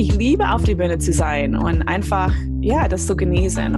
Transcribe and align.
Ich 0.00 0.14
liebe 0.14 0.48
auf 0.48 0.62
die 0.62 0.76
Bühne 0.76 0.96
zu 0.98 1.12
sein 1.12 1.56
und 1.56 1.82
einfach, 1.88 2.32
ja, 2.60 2.86
das 2.86 3.04
zu 3.04 3.16
genießen. 3.16 3.74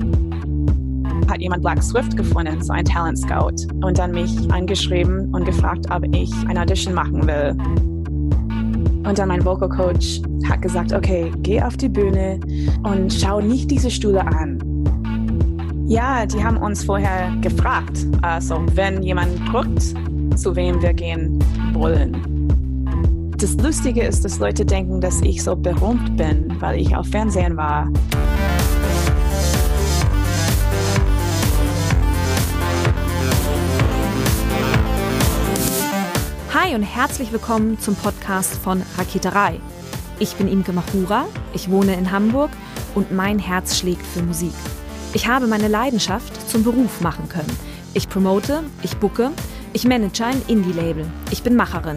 Hat 1.31 1.41
jemand 1.41 1.63
Black 1.63 1.83
Swift 1.83 2.15
gefunden, 2.15 2.63
so 2.63 2.75
ein 2.75 2.85
Talent 2.85 3.19
Scout, 3.19 3.73
und 3.83 3.97
dann 3.97 4.11
mich 4.13 4.31
angeschrieben 4.53 5.35
und 5.35 5.47
gefragt, 5.47 5.87
ob 5.91 6.05
ich 6.15 6.31
eine 6.47 6.61
Audition 6.61 6.93
machen 6.93 7.27
will. 7.27 7.57
Und 9.09 9.19
dann 9.19 9.29
mein 9.29 9.43
Vocal 9.43 9.71
Coach 9.71 10.21
hat 10.47 10.61
gesagt, 10.61 10.93
okay, 10.93 11.33
geh 11.39 11.63
auf 11.63 11.79
die 11.79 11.89
Bühne 11.89 12.39
und 12.83 13.11
schau 13.11 13.41
nicht 13.41 13.71
diese 13.71 13.91
Stühle 13.91 14.21
an. 14.21 14.59
Ja, 15.87 16.27
die 16.27 16.45
haben 16.45 16.59
uns 16.59 16.85
vorher 16.85 17.33
gefragt, 17.41 18.07
also 18.21 18.63
wenn 18.75 19.03
jemand 19.03 19.51
guckt, 19.51 19.95
zu 20.37 20.55
wem 20.55 20.83
wir 20.83 20.93
gehen 20.93 21.39
wollen. 21.73 22.30
Das 23.41 23.55
Lustige 23.55 24.03
ist, 24.03 24.23
dass 24.23 24.39
Leute 24.39 24.67
denken, 24.67 25.01
dass 25.01 25.23
ich 25.23 25.43
so 25.43 25.57
berühmt 25.57 26.15
bin, 26.19 26.55
weil 26.61 26.79
ich 26.79 26.95
auf 26.95 27.07
Fernsehen 27.07 27.57
war. 27.57 27.91
Hi 36.53 36.75
und 36.75 36.83
herzlich 36.83 37.33
willkommen 37.33 37.79
zum 37.79 37.95
Podcast 37.95 38.57
von 38.57 38.83
Raketerei. 38.99 39.59
Ich 40.19 40.35
bin 40.35 40.47
Imke 40.47 40.75
Machura, 40.75 41.25
ich 41.55 41.71
wohne 41.71 41.95
in 41.95 42.11
Hamburg 42.11 42.51
und 42.95 43.11
mein 43.11 43.39
Herz 43.39 43.79
schlägt 43.79 44.05
für 44.05 44.23
Musik. 44.23 44.53
Ich 45.15 45.29
habe 45.29 45.47
meine 45.47 45.69
Leidenschaft 45.69 46.47
zum 46.51 46.63
Beruf 46.63 47.01
machen 47.01 47.27
können. 47.31 47.57
Ich 47.95 48.07
promote, 48.07 48.65
ich 48.83 48.99
bucke, 48.99 49.31
ich 49.73 49.87
manage 49.87 50.27
ein 50.27 50.43
Indie-Label. 50.47 51.07
Ich 51.31 51.43
bin 51.43 51.57
Macherin. 51.57 51.97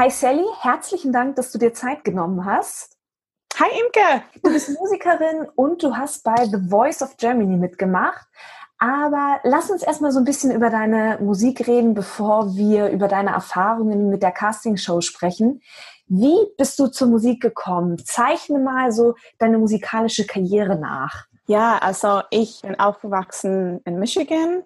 Hi 0.00 0.08
Sally, 0.08 0.46
herzlichen 0.60 1.12
Dank, 1.12 1.36
dass 1.36 1.52
du 1.52 1.58
dir 1.58 1.74
Zeit 1.74 2.04
genommen 2.04 2.46
hast. 2.46 2.96
Hi 3.58 3.68
Imke! 3.68 4.22
Du 4.42 4.50
bist 4.50 4.70
Musikerin 4.70 5.46
und 5.56 5.82
du 5.82 5.94
hast 5.94 6.24
bei 6.24 6.46
The 6.46 6.70
Voice 6.70 7.02
of 7.02 7.18
Germany 7.18 7.58
mitgemacht. 7.58 8.26
Aber 8.78 9.40
lass 9.42 9.70
uns 9.70 9.82
erstmal 9.82 10.10
so 10.10 10.18
ein 10.18 10.24
bisschen 10.24 10.52
über 10.52 10.70
deine 10.70 11.18
Musik 11.20 11.66
reden, 11.66 11.92
bevor 11.92 12.56
wir 12.56 12.88
über 12.88 13.08
deine 13.08 13.32
Erfahrungen 13.32 14.08
mit 14.08 14.22
der 14.22 14.32
Castingshow 14.32 15.02
sprechen. 15.02 15.60
Wie 16.06 16.46
bist 16.56 16.78
du 16.78 16.86
zur 16.86 17.08
Musik 17.08 17.42
gekommen? 17.42 17.98
Zeichne 18.02 18.58
mal 18.58 18.92
so 18.92 19.16
deine 19.36 19.58
musikalische 19.58 20.24
Karriere 20.26 20.76
nach. 20.76 21.26
Ja, 21.46 21.76
also 21.76 22.22
ich 22.30 22.62
bin 22.62 22.80
aufgewachsen 22.80 23.82
in 23.84 23.98
Michigan 23.98 24.62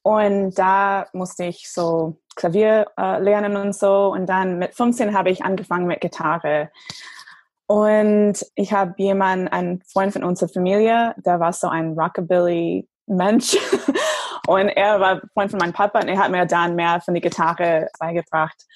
und 0.00 0.58
da 0.58 1.08
musste 1.12 1.44
ich 1.44 1.70
so 1.70 2.16
Klavier 2.34 2.86
äh, 2.98 3.18
lernen 3.20 3.56
und 3.56 3.74
so. 3.74 4.08
Und 4.12 4.26
dann 4.26 4.58
mit 4.58 4.74
15 4.74 5.16
habe 5.16 5.30
ich 5.30 5.44
angefangen 5.44 5.86
mit 5.86 6.00
Gitarre. 6.00 6.70
Und 7.66 8.34
ich 8.54 8.72
habe 8.72 8.94
jemanden, 8.98 9.48
einen 9.48 9.82
Freund 9.82 10.12
von 10.12 10.24
unserer 10.24 10.48
Familie, 10.48 11.14
der 11.24 11.40
war 11.40 11.52
so 11.52 11.68
ein 11.68 11.98
Rockabilly-Mensch. 11.98 13.56
und 14.46 14.68
er 14.68 15.00
war 15.00 15.22
Freund 15.32 15.50
von 15.50 15.58
meinem 15.58 15.72
Papa 15.72 16.00
und 16.00 16.08
er 16.08 16.18
hat 16.18 16.30
mir 16.30 16.46
dann 16.46 16.74
mehr 16.74 17.00
von 17.00 17.14
der 17.14 17.22
Gitarre 17.22 17.88
beigebracht. 17.98 18.66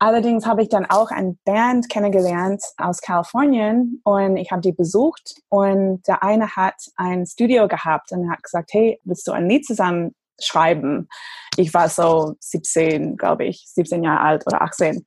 Allerdings 0.00 0.46
habe 0.46 0.62
ich 0.62 0.68
dann 0.68 0.86
auch 0.86 1.10
eine 1.10 1.36
Band 1.44 1.88
kennengelernt 1.88 2.62
aus 2.76 3.00
Kalifornien 3.00 4.00
und 4.04 4.36
ich 4.36 4.52
habe 4.52 4.60
die 4.60 4.72
besucht 4.72 5.34
und 5.48 6.06
der 6.06 6.22
eine 6.22 6.54
hat 6.54 6.76
ein 6.94 7.26
Studio 7.26 7.66
gehabt 7.66 8.12
und 8.12 8.30
hat 8.30 8.42
gesagt, 8.44 8.70
hey, 8.72 9.00
willst 9.02 9.26
du 9.26 9.32
ein 9.32 9.48
Lied 9.48 9.66
zusammen 9.66 10.14
schreiben? 10.40 11.08
Ich 11.56 11.74
war 11.74 11.88
so 11.88 12.34
17, 12.40 13.16
glaube 13.16 13.44
ich, 13.44 13.64
17 13.66 14.02
Jahre 14.02 14.20
alt 14.20 14.46
oder 14.46 14.62
18. 14.62 15.04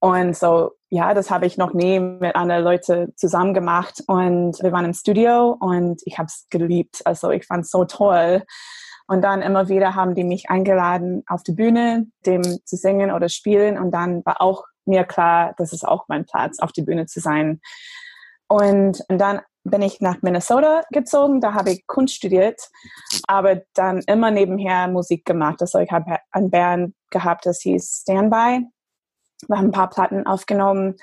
Und 0.00 0.36
so, 0.36 0.72
ja, 0.90 1.14
das 1.14 1.30
habe 1.30 1.46
ich 1.46 1.56
noch 1.56 1.74
nie 1.74 2.00
mit 2.00 2.34
anderen 2.34 2.64
Leuten 2.64 3.12
zusammen 3.16 3.54
gemacht. 3.54 4.02
Und 4.08 4.60
wir 4.60 4.72
waren 4.72 4.84
im 4.84 4.94
Studio 4.94 5.56
und 5.60 6.02
ich 6.04 6.18
habe 6.18 6.26
es 6.26 6.46
geliebt. 6.50 7.02
Also 7.04 7.30
ich 7.30 7.46
fand 7.46 7.64
es 7.64 7.70
so 7.70 7.84
toll. 7.84 8.42
Und 9.06 9.22
dann 9.22 9.42
immer 9.42 9.68
wieder 9.68 9.94
haben 9.94 10.14
die 10.14 10.24
mich 10.24 10.50
eingeladen 10.50 11.22
auf 11.28 11.42
die 11.42 11.52
Bühne, 11.52 12.06
dem 12.26 12.42
zu 12.42 12.76
singen 12.76 13.12
oder 13.12 13.28
spielen. 13.28 13.78
Und 13.78 13.92
dann 13.92 14.24
war 14.24 14.40
auch 14.40 14.64
mir 14.86 15.04
klar, 15.04 15.54
das 15.56 15.72
ist 15.72 15.86
auch 15.86 16.06
mein 16.08 16.24
Platz, 16.24 16.58
auf 16.58 16.72
die 16.72 16.82
Bühne 16.82 17.06
zu 17.06 17.20
sein. 17.20 17.60
Und, 18.48 19.02
und 19.08 19.18
dann 19.18 19.40
bin 19.64 19.82
ich 19.82 20.00
nach 20.00 20.22
Minnesota 20.22 20.82
gezogen, 20.90 21.40
da 21.40 21.54
habe 21.54 21.70
ich 21.70 21.86
Kunst 21.86 22.14
studiert, 22.14 22.60
aber 23.26 23.62
dann 23.74 24.00
immer 24.06 24.30
nebenher 24.30 24.88
Musik 24.88 25.24
gemacht. 25.24 25.60
Also 25.60 25.78
ich 25.78 25.90
habe 25.90 26.18
ein 26.30 26.50
Band 26.50 26.94
gehabt, 27.10 27.46
das 27.46 27.60
hieß 27.60 28.02
Standby. 28.02 28.66
Wir 29.48 29.56
haben 29.56 29.68
ein 29.68 29.72
paar 29.72 29.90
Platten 29.90 30.26
aufgenommen. 30.26 30.96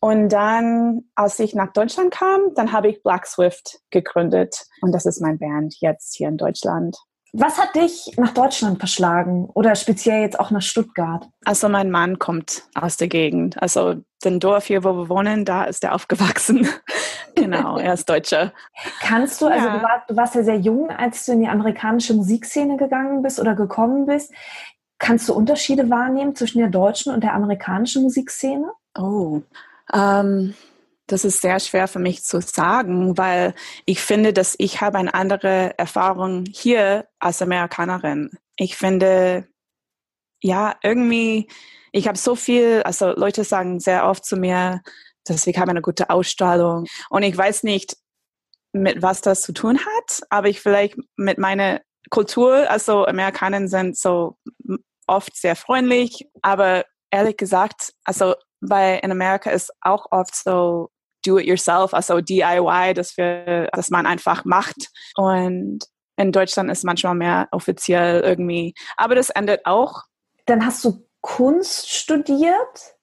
Und 0.00 0.28
dann, 0.28 1.04
als 1.14 1.38
ich 1.38 1.54
nach 1.54 1.72
Deutschland 1.72 2.12
kam, 2.12 2.54
dann 2.54 2.72
habe 2.72 2.88
ich 2.88 3.02
Black 3.02 3.26
Swift 3.26 3.80
gegründet. 3.90 4.66
Und 4.82 4.92
das 4.92 5.06
ist 5.06 5.20
mein 5.20 5.38
Band 5.38 5.76
jetzt 5.80 6.14
hier 6.16 6.28
in 6.28 6.36
Deutschland. 6.36 6.96
Was 7.32 7.58
hat 7.58 7.74
dich 7.74 8.12
nach 8.16 8.32
Deutschland 8.32 8.78
verschlagen 8.78 9.46
oder 9.52 9.74
speziell 9.74 10.22
jetzt 10.22 10.38
auch 10.40 10.50
nach 10.50 10.62
Stuttgart? 10.62 11.28
Also 11.44 11.68
mein 11.68 11.90
Mann 11.90 12.18
kommt 12.18 12.62
aus 12.74 12.96
der 12.96 13.08
Gegend. 13.08 13.60
Also 13.60 13.96
den 14.24 14.40
Dorf 14.40 14.66
hier, 14.66 14.84
wo 14.84 14.94
wir 14.94 15.08
wohnen, 15.08 15.44
da 15.44 15.64
ist 15.64 15.84
er 15.84 15.94
aufgewachsen. 15.94 16.66
Genau, 17.36 17.78
er 17.78 17.94
ist 17.94 18.08
Deutscher. 18.08 18.52
Kannst 19.00 19.40
du, 19.40 19.46
also 19.46 19.66
ja. 19.66 19.76
du, 19.78 19.82
war, 19.82 20.04
du 20.08 20.16
warst 20.16 20.34
ja 20.34 20.42
sehr 20.42 20.58
jung, 20.58 20.90
als 20.90 21.24
du 21.26 21.32
in 21.32 21.40
die 21.40 21.48
amerikanische 21.48 22.14
Musikszene 22.14 22.76
gegangen 22.76 23.22
bist 23.22 23.38
oder 23.38 23.54
gekommen 23.54 24.06
bist. 24.06 24.32
Kannst 24.98 25.28
du 25.28 25.34
Unterschiede 25.34 25.88
wahrnehmen 25.90 26.34
zwischen 26.34 26.58
der 26.58 26.68
deutschen 26.68 27.12
und 27.12 27.22
der 27.22 27.34
amerikanischen 27.34 28.02
Musikszene? 28.02 28.72
Oh, 28.98 29.42
ähm, 29.92 30.54
das 31.06 31.24
ist 31.24 31.40
sehr 31.40 31.60
schwer 31.60 31.86
für 31.86 31.98
mich 31.98 32.24
zu 32.24 32.40
sagen, 32.40 33.16
weil 33.16 33.54
ich 33.84 34.00
finde, 34.00 34.32
dass 34.32 34.56
ich 34.58 34.80
habe 34.80 34.98
eine 34.98 35.14
andere 35.14 35.78
Erfahrung 35.78 36.44
hier 36.50 37.06
als 37.20 37.42
Amerikanerin. 37.42 38.30
Ich 38.56 38.76
finde, 38.76 39.46
ja, 40.40 40.74
irgendwie, 40.82 41.48
ich 41.92 42.08
habe 42.08 42.18
so 42.18 42.34
viel, 42.34 42.82
also 42.82 43.10
Leute 43.10 43.44
sagen 43.44 43.78
sehr 43.78 44.06
oft 44.06 44.24
zu 44.24 44.36
mir, 44.36 44.82
dass 45.30 45.46
ich 45.46 45.58
habe 45.58 45.70
eine 45.70 45.82
gute 45.82 46.10
Ausstrahlung 46.10 46.86
und 47.10 47.22
ich 47.22 47.36
weiß 47.36 47.62
nicht, 47.62 47.96
mit 48.72 49.02
was 49.02 49.20
das 49.20 49.42
zu 49.42 49.52
tun 49.52 49.78
hat, 49.78 50.20
aber 50.28 50.48
ich 50.48 50.60
vielleicht 50.60 50.96
mit 51.16 51.38
meiner 51.38 51.80
Kultur, 52.10 52.70
also 52.70 53.06
Amerikaner 53.06 53.66
sind 53.68 53.96
so 53.96 54.36
oft 55.06 55.36
sehr 55.36 55.56
freundlich, 55.56 56.28
aber 56.42 56.84
ehrlich 57.10 57.36
gesagt, 57.36 57.92
also 58.04 58.34
weil 58.60 59.00
in 59.02 59.10
Amerika 59.10 59.50
ist 59.50 59.72
auch 59.80 60.06
oft 60.10 60.34
so 60.34 60.90
Do-it-yourself, 61.24 61.92
also 61.92 62.20
DIY, 62.20 62.94
dass 62.94 63.16
wir, 63.16 63.68
dass 63.72 63.90
man 63.90 64.06
einfach 64.06 64.44
macht. 64.44 64.88
Und 65.16 65.80
in 66.16 66.32
Deutschland 66.32 66.70
ist 66.70 66.84
manchmal 66.84 67.14
mehr 67.14 67.48
offiziell 67.50 68.20
irgendwie. 68.20 68.74
Aber 68.96 69.14
das 69.14 69.30
endet 69.30 69.66
auch. 69.66 70.04
Dann 70.46 70.64
hast 70.64 70.84
du 70.84 71.06
Kunst 71.20 71.90
studiert. 71.90 72.95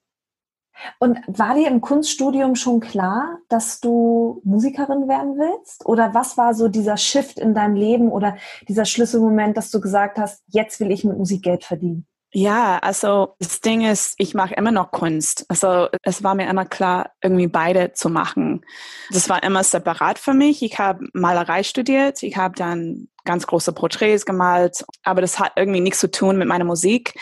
Und 1.00 1.20
war 1.28 1.56
dir 1.56 1.68
im 1.68 1.82
Kunststudium 1.82 2.56
schon 2.56 2.80
klar, 2.80 3.38
dass 3.50 3.80
du 3.80 4.42
Musikerin 4.44 5.08
werden 5.08 5.38
willst? 5.38 5.86
Oder 5.86 6.14
was 6.14 6.38
war 6.38 6.54
so 6.54 6.68
dieser 6.68 6.98
Shift 6.98 7.40
in 7.40 7.54
deinem 7.54 7.76
Leben 7.76 8.12
oder 8.12 8.38
dieser 8.68 8.86
Schlüsselmoment, 8.86 9.58
dass 9.58 9.72
du 9.72 9.80
gesagt 9.80 10.18
hast, 10.18 10.44
jetzt 10.48 10.80
will 10.80 10.92
ich 10.92 11.04
mit 11.04 11.18
Musik 11.18 11.44
Geld 11.44 11.64
verdienen? 11.64 12.08
Ja, 12.36 12.80
also 12.80 13.36
das 13.38 13.62
Ding 13.62 13.86
ist, 13.86 14.16
ich 14.18 14.34
mache 14.34 14.56
immer 14.56 14.72
noch 14.72 14.90
Kunst. 14.90 15.46
Also 15.50 15.88
es 16.02 16.24
war 16.24 16.34
mir 16.34 16.50
immer 16.50 16.66
klar, 16.66 17.12
irgendwie 17.22 17.48
beide 17.48 17.94
zu 17.94 18.10
machen. 18.10 18.66
Das 19.12 19.30
war 19.30 19.44
immer 19.44 19.64
separat 19.64 20.18
für 20.18 20.34
mich. 20.34 20.64
Ich 20.64 20.80
habe 20.80 21.08
Malerei 21.14 21.62
studiert, 21.62 22.24
ich 22.24 22.36
habe 22.36 22.56
dann 22.56 23.08
ganz 23.26 23.48
große 23.48 23.74
Porträts 23.74 24.26
gemalt, 24.26 24.84
aber 25.04 25.22
das 25.22 25.40
hat 25.40 25.54
irgendwie 25.56 25.82
nichts 25.82 26.00
zu 26.00 26.12
tun 26.12 26.38
mit 26.38 26.48
meiner 26.48 26.66
Musik. 26.66 27.14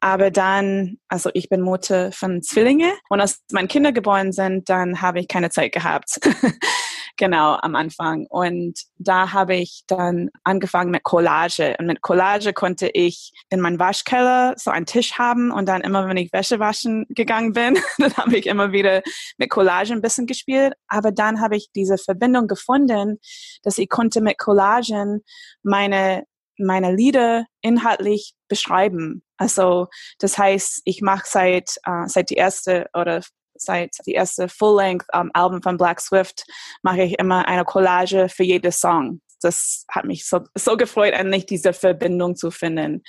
Aber 0.00 0.30
dann, 0.30 0.98
also 1.08 1.30
ich 1.34 1.48
bin 1.48 1.60
Mutter 1.60 2.10
von 2.12 2.42
Zwillinge 2.42 2.92
und 3.10 3.20
als 3.20 3.42
meine 3.52 3.68
Kinder 3.68 3.92
geboren 3.92 4.32
sind, 4.32 4.68
dann 4.68 5.02
habe 5.02 5.20
ich 5.20 5.28
keine 5.28 5.50
Zeit 5.50 5.72
gehabt. 5.72 6.20
Genau, 7.20 7.58
am 7.60 7.76
Anfang. 7.76 8.24
Und 8.30 8.80
da 8.96 9.34
habe 9.34 9.54
ich 9.54 9.82
dann 9.86 10.30
angefangen 10.42 10.90
mit 10.90 11.02
Collage. 11.02 11.76
Und 11.78 11.84
mit 11.84 12.00
Collage 12.00 12.54
konnte 12.54 12.88
ich 12.88 13.32
in 13.50 13.60
meinem 13.60 13.78
Waschkeller 13.78 14.54
so 14.56 14.70
einen 14.70 14.86
Tisch 14.86 15.18
haben 15.18 15.50
und 15.50 15.66
dann 15.68 15.82
immer, 15.82 16.08
wenn 16.08 16.16
ich 16.16 16.32
Wäsche 16.32 16.60
waschen 16.60 17.04
gegangen 17.10 17.52
bin, 17.52 17.78
dann 17.98 18.16
habe 18.16 18.38
ich 18.38 18.46
immer 18.46 18.72
wieder 18.72 19.02
mit 19.36 19.50
Collage 19.50 19.92
ein 19.92 20.00
bisschen 20.00 20.26
gespielt. 20.26 20.72
Aber 20.88 21.12
dann 21.12 21.42
habe 21.42 21.56
ich 21.56 21.68
diese 21.76 21.98
Verbindung 21.98 22.46
gefunden, 22.46 23.18
dass 23.64 23.76
ich 23.76 23.90
konnte 23.90 24.22
mit 24.22 24.38
Collagen 24.38 25.20
meine 25.62 26.24
meine 26.56 26.94
Lieder 26.94 27.46
inhaltlich 27.62 28.34
beschreiben. 28.48 29.22
Also 29.36 29.88
das 30.18 30.38
heißt, 30.38 30.82
ich 30.84 31.02
mache 31.02 31.24
seit 31.26 31.76
äh, 31.84 32.06
seit 32.06 32.30
die 32.30 32.34
erste 32.34 32.88
oder 32.94 33.22
seit 33.60 33.96
die 34.06 34.12
erste 34.12 34.48
Full-Length-Album 34.48 35.56
um, 35.56 35.62
von 35.62 35.76
Black 35.76 36.00
Swift 36.00 36.44
mache 36.82 37.02
ich 37.02 37.18
immer 37.18 37.46
eine 37.46 37.64
Collage 37.64 38.28
für 38.28 38.44
jeden 38.44 38.72
Song. 38.72 39.20
Das 39.42 39.84
hat 39.88 40.04
mich 40.04 40.26
so, 40.26 40.40
so 40.54 40.76
gefreut, 40.76 41.14
endlich 41.14 41.46
diese 41.46 41.72
Verbindung 41.72 42.36
zu 42.36 42.50
finden. 42.50 43.02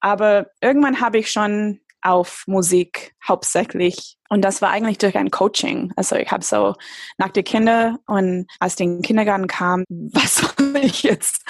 Aber 0.00 0.46
irgendwann 0.60 1.00
habe 1.00 1.18
ich 1.18 1.30
schon 1.30 1.80
auf 2.02 2.44
Musik 2.46 3.14
hauptsächlich. 3.26 4.16
Und 4.28 4.42
das 4.42 4.62
war 4.62 4.70
eigentlich 4.70 4.98
durch 4.98 5.16
ein 5.16 5.30
Coaching. 5.30 5.92
Also 5.96 6.16
ich 6.16 6.30
habe 6.30 6.44
so 6.44 6.74
nach 7.18 7.30
der 7.30 7.42
Kinder 7.42 7.98
und 8.06 8.46
als 8.60 8.76
den 8.76 9.02
Kindergarten 9.02 9.48
kam, 9.48 9.84
was 9.88 10.36
soll 10.36 10.76
ich 10.76 11.02
jetzt 11.02 11.42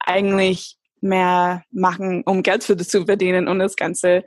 eigentlich 0.00 0.76
mehr 1.00 1.62
machen, 1.70 2.22
um 2.24 2.42
Geld 2.42 2.64
für 2.64 2.76
das 2.76 2.88
zu 2.88 3.04
verdienen 3.04 3.48
und 3.48 3.58
das 3.58 3.76
Ganze 3.76 4.24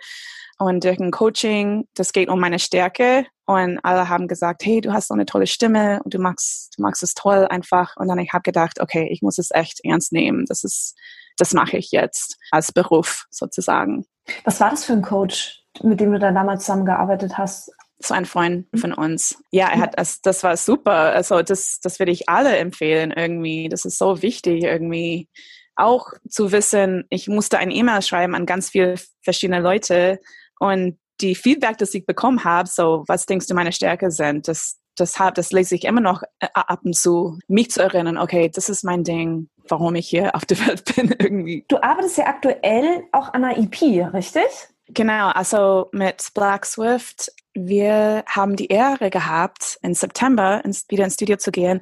und 0.57 0.83
durch 0.83 1.00
ein 1.00 1.12
Coaching, 1.12 1.88
das 1.95 2.13
geht 2.13 2.30
um 2.30 2.39
meine 2.39 2.60
Stärke. 2.60 3.25
Und 3.46 3.80
alle 3.84 4.10
haben 4.10 4.28
gesagt, 4.28 4.66
hey, 4.66 4.82
du 4.82 4.92
hast 4.92 5.10
so 5.10 5.14
eine 5.14 5.26
tolle 5.26 5.48
Stimme 5.48 6.02
und 6.04 6.14
du 6.14 6.20
magst, 6.20 6.74
du 6.78 6.82
magst 6.82 7.04
es 7.04 7.14
toll 7.14 7.46
einfach. 7.48 7.96
Und 7.98 8.08
dann 8.08 8.18
ich 8.18 8.34
habe 8.34 8.42
gedacht, 8.42 8.80
okay, 8.80 9.08
ich 9.12 9.22
muss 9.22 9.38
es 9.38 9.52
echt 9.52 9.82
ernst 9.84 10.12
nehmen. 10.12 10.46
Das 10.48 10.64
ist, 10.64 10.98
das 11.38 11.54
mache 11.54 11.78
ich 11.78 11.92
jetzt 11.92 12.38
als 12.52 12.72
Beruf 12.72 13.26
sozusagen. 13.30 14.06
Was 14.44 14.60
war 14.60 14.72
das 14.72 14.86
für 14.86 14.94
ein 14.94 15.04
Coach, 15.04 15.64
mit 15.84 16.00
dem 16.00 16.12
du 16.12 16.20
dann 16.20 16.34
damals 16.34 16.66
zusammengearbeitet 16.66 17.38
hast? 17.38 17.72
So 18.00 18.14
ein 18.14 18.26
Freund 18.26 18.68
von 18.76 18.94
uns. 18.94 19.38
Ja, 19.52 19.70
er 19.70 19.80
hat 19.80 19.98
das, 19.98 20.22
das 20.22 20.44
war 20.44 20.58
super. 20.58 20.92
Also 20.92 21.42
das, 21.44 21.80
das 21.82 22.00
würde 22.00 22.12
ich 22.12 22.28
alle 22.28 22.58
empfehlen 22.58 23.12
irgendwie. 23.12 23.70
Das 23.70 23.86
ist 23.86 24.00
so 24.00 24.22
wichtig 24.22 24.64
irgendwie 24.64 25.30
auch 25.76 26.14
zu 26.30 26.52
wissen, 26.52 27.06
ich 27.10 27.28
musste 27.28 27.58
ein 27.58 27.72
E-Mail 27.72 28.02
schreiben 28.02 28.36
an 28.36 28.46
ganz 28.46 28.70
viele 28.70 28.96
verschiedene 29.22 29.60
Leute 29.60 30.20
und 30.60 30.98
die 31.22 31.36
Feedback, 31.36 31.78
das 31.78 31.94
ich 31.94 32.06
bekommen 32.06 32.44
habe, 32.44 32.70
so, 32.70 33.04
was 33.08 33.26
denkst 33.26 33.48
du 33.48 33.54
meine 33.54 33.72
Stärke 33.72 34.12
sind, 34.12 34.48
das, 34.48 34.78
das, 34.96 35.20
hab, 35.20 35.36
das 35.36 35.52
lese 35.52 35.76
ich 35.76 35.86
immer 35.86 36.02
noch 36.02 36.24
äh, 36.40 36.48
ab 36.54 36.82
und 36.84 36.96
zu, 36.96 37.40
mich 37.48 37.72
zu 37.72 37.82
erinnern, 37.82 38.18
okay, 38.18 38.50
das 38.54 38.70
ist 38.70 38.84
mein 38.84 39.04
Ding, 39.04 39.50
warum 39.68 39.96
ich 39.96 40.08
hier 40.08 40.36
auf 40.36 40.46
der 40.46 40.60
Welt 40.68 40.84
bin 40.96 41.16
irgendwie. 41.18 41.66
Du 41.68 41.82
arbeitest 41.82 42.18
ja 42.18 42.28
aktuell 42.28 43.04
auch 43.12 43.34
an 43.34 43.44
einer 43.44 43.58
EP, 43.58 44.14
richtig? 44.14 44.44
Genau, 44.88 45.30
also 45.30 45.90
mit 45.92 46.30
Black 46.36 46.66
Swift, 46.66 47.32
wir 47.56 48.24
haben 48.28 48.56
die 48.56 48.68
Ehre 48.68 49.10
gehabt, 49.10 49.80
im 49.82 49.94
September 49.94 50.64
ins, 50.64 50.86
wieder 50.90 51.06
ins 51.06 51.16
Studio 51.16 51.38
zu 51.38 51.52
gehen. 51.52 51.82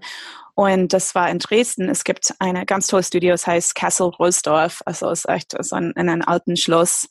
Und 0.56 0.94
das 0.94 1.16
war 1.16 1.30
in 1.30 1.40
Dresden. 1.40 1.90
Es 1.90 2.04
gibt 2.04 2.34
eine 2.38 2.66
ganz 2.66 2.88
tolle 2.88 3.04
Studio, 3.04 3.34
es 3.34 3.48
heißt 3.48 3.74
Castle 3.74 4.08
Rollsdorf. 4.08 4.84
Also 4.86 5.10
es 5.10 5.26
ist 5.26 5.30
echt 5.30 5.56
so 5.60 5.76
in, 5.76 5.92
in 5.96 6.10
einem 6.10 6.22
alten 6.22 6.56
Schloss. 6.56 7.10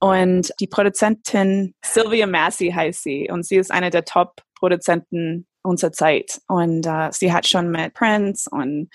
Und 0.00 0.50
die 0.60 0.66
Produzentin 0.66 1.74
Sylvia 1.84 2.26
Massey 2.26 2.70
heißt 2.70 3.02
sie 3.02 3.30
und 3.30 3.46
sie 3.46 3.56
ist 3.56 3.70
eine 3.70 3.90
der 3.90 4.04
Top-Produzenten 4.04 5.46
unserer 5.62 5.92
Zeit. 5.92 6.40
Und 6.48 6.86
uh, 6.86 7.08
sie 7.12 7.32
hat 7.32 7.46
schon 7.46 7.70
mit 7.70 7.92
Prince 7.94 8.48
und 8.50 8.88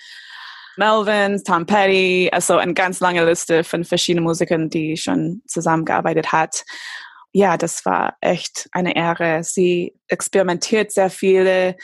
Melvin, 0.76 1.42
Tom 1.44 1.64
Petty, 1.64 2.28
also 2.32 2.58
eine 2.58 2.74
ganz 2.74 3.00
lange 3.00 3.24
Liste 3.24 3.64
von 3.64 3.84
verschiedenen 3.84 4.24
Musikern, 4.24 4.68
die 4.68 4.96
schon 4.96 5.42
zusammengearbeitet 5.46 6.32
hat. 6.32 6.64
Ja, 7.32 7.56
das 7.56 7.84
war 7.86 8.16
echt 8.20 8.68
eine 8.72 8.96
Ehre. 8.96 9.42
Sie 9.42 9.94
experimentiert 10.08 10.92
sehr 10.92 11.08
viele 11.08 11.76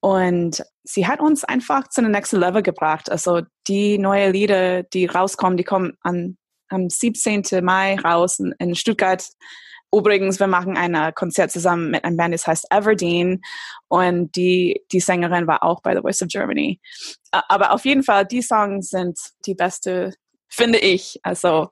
und 0.00 0.64
sie 0.82 1.06
hat 1.06 1.20
uns 1.20 1.44
einfach 1.44 1.88
zu 1.88 2.00
einem 2.00 2.10
nächsten 2.10 2.38
Level 2.38 2.62
gebracht. 2.62 3.10
Also 3.10 3.42
die 3.68 3.98
neue 3.98 4.30
Lieder, 4.30 4.82
die 4.82 5.06
rauskommen, 5.06 5.56
die 5.56 5.64
kommen 5.64 5.96
an 6.00 6.36
am 6.72 6.88
17. 6.88 7.42
Mai 7.62 7.96
raus 7.96 8.40
in, 8.58 8.74
Stuttgart. 8.74 9.26
Übrigens, 9.94 10.40
wir 10.40 10.46
machen 10.46 10.76
ein 10.76 11.14
Konzert 11.14 11.50
zusammen 11.50 11.90
mit 11.90 12.04
einem 12.04 12.16
Band, 12.16 12.32
das 12.32 12.46
heißt 12.46 12.66
Everdeen. 12.70 13.42
Und 13.88 14.34
die, 14.36 14.82
die 14.90 15.00
Sängerin 15.00 15.46
war 15.46 15.62
auch 15.62 15.82
bei 15.82 15.94
The 15.94 16.00
Voice 16.00 16.22
of 16.22 16.28
Germany. 16.28 16.80
Aber 17.30 17.72
auf 17.72 17.84
jeden 17.84 18.02
Fall, 18.02 18.24
die 18.24 18.42
Songs 18.42 18.88
sind 18.88 19.18
die 19.46 19.54
beste, 19.54 20.14
finde 20.48 20.78
ich. 20.78 21.20
Also, 21.22 21.68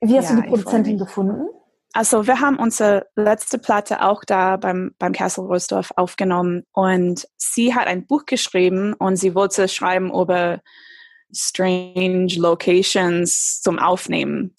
Wie 0.00 0.16
hast 0.16 0.30
ja, 0.30 0.36
du 0.36 0.42
die 0.42 0.48
Produzentin 0.48 0.98
gefunden? 0.98 1.48
Also 1.92 2.26
wir 2.28 2.40
haben 2.40 2.58
unsere 2.58 3.08
letzte 3.16 3.58
Platte 3.58 4.02
auch 4.02 4.22
da 4.24 4.56
beim, 4.56 4.94
beim 4.98 5.12
Castle 5.12 5.44
Rosdorf 5.44 5.90
aufgenommen 5.96 6.62
und 6.72 7.26
sie 7.36 7.74
hat 7.74 7.88
ein 7.88 8.06
Buch 8.06 8.26
geschrieben 8.26 8.94
und 8.94 9.16
sie 9.16 9.34
wollte 9.34 9.66
schreiben 9.66 10.12
über 10.12 10.60
strange 11.32 12.34
Locations 12.36 13.60
zum 13.60 13.78
Aufnehmen. 13.78 14.54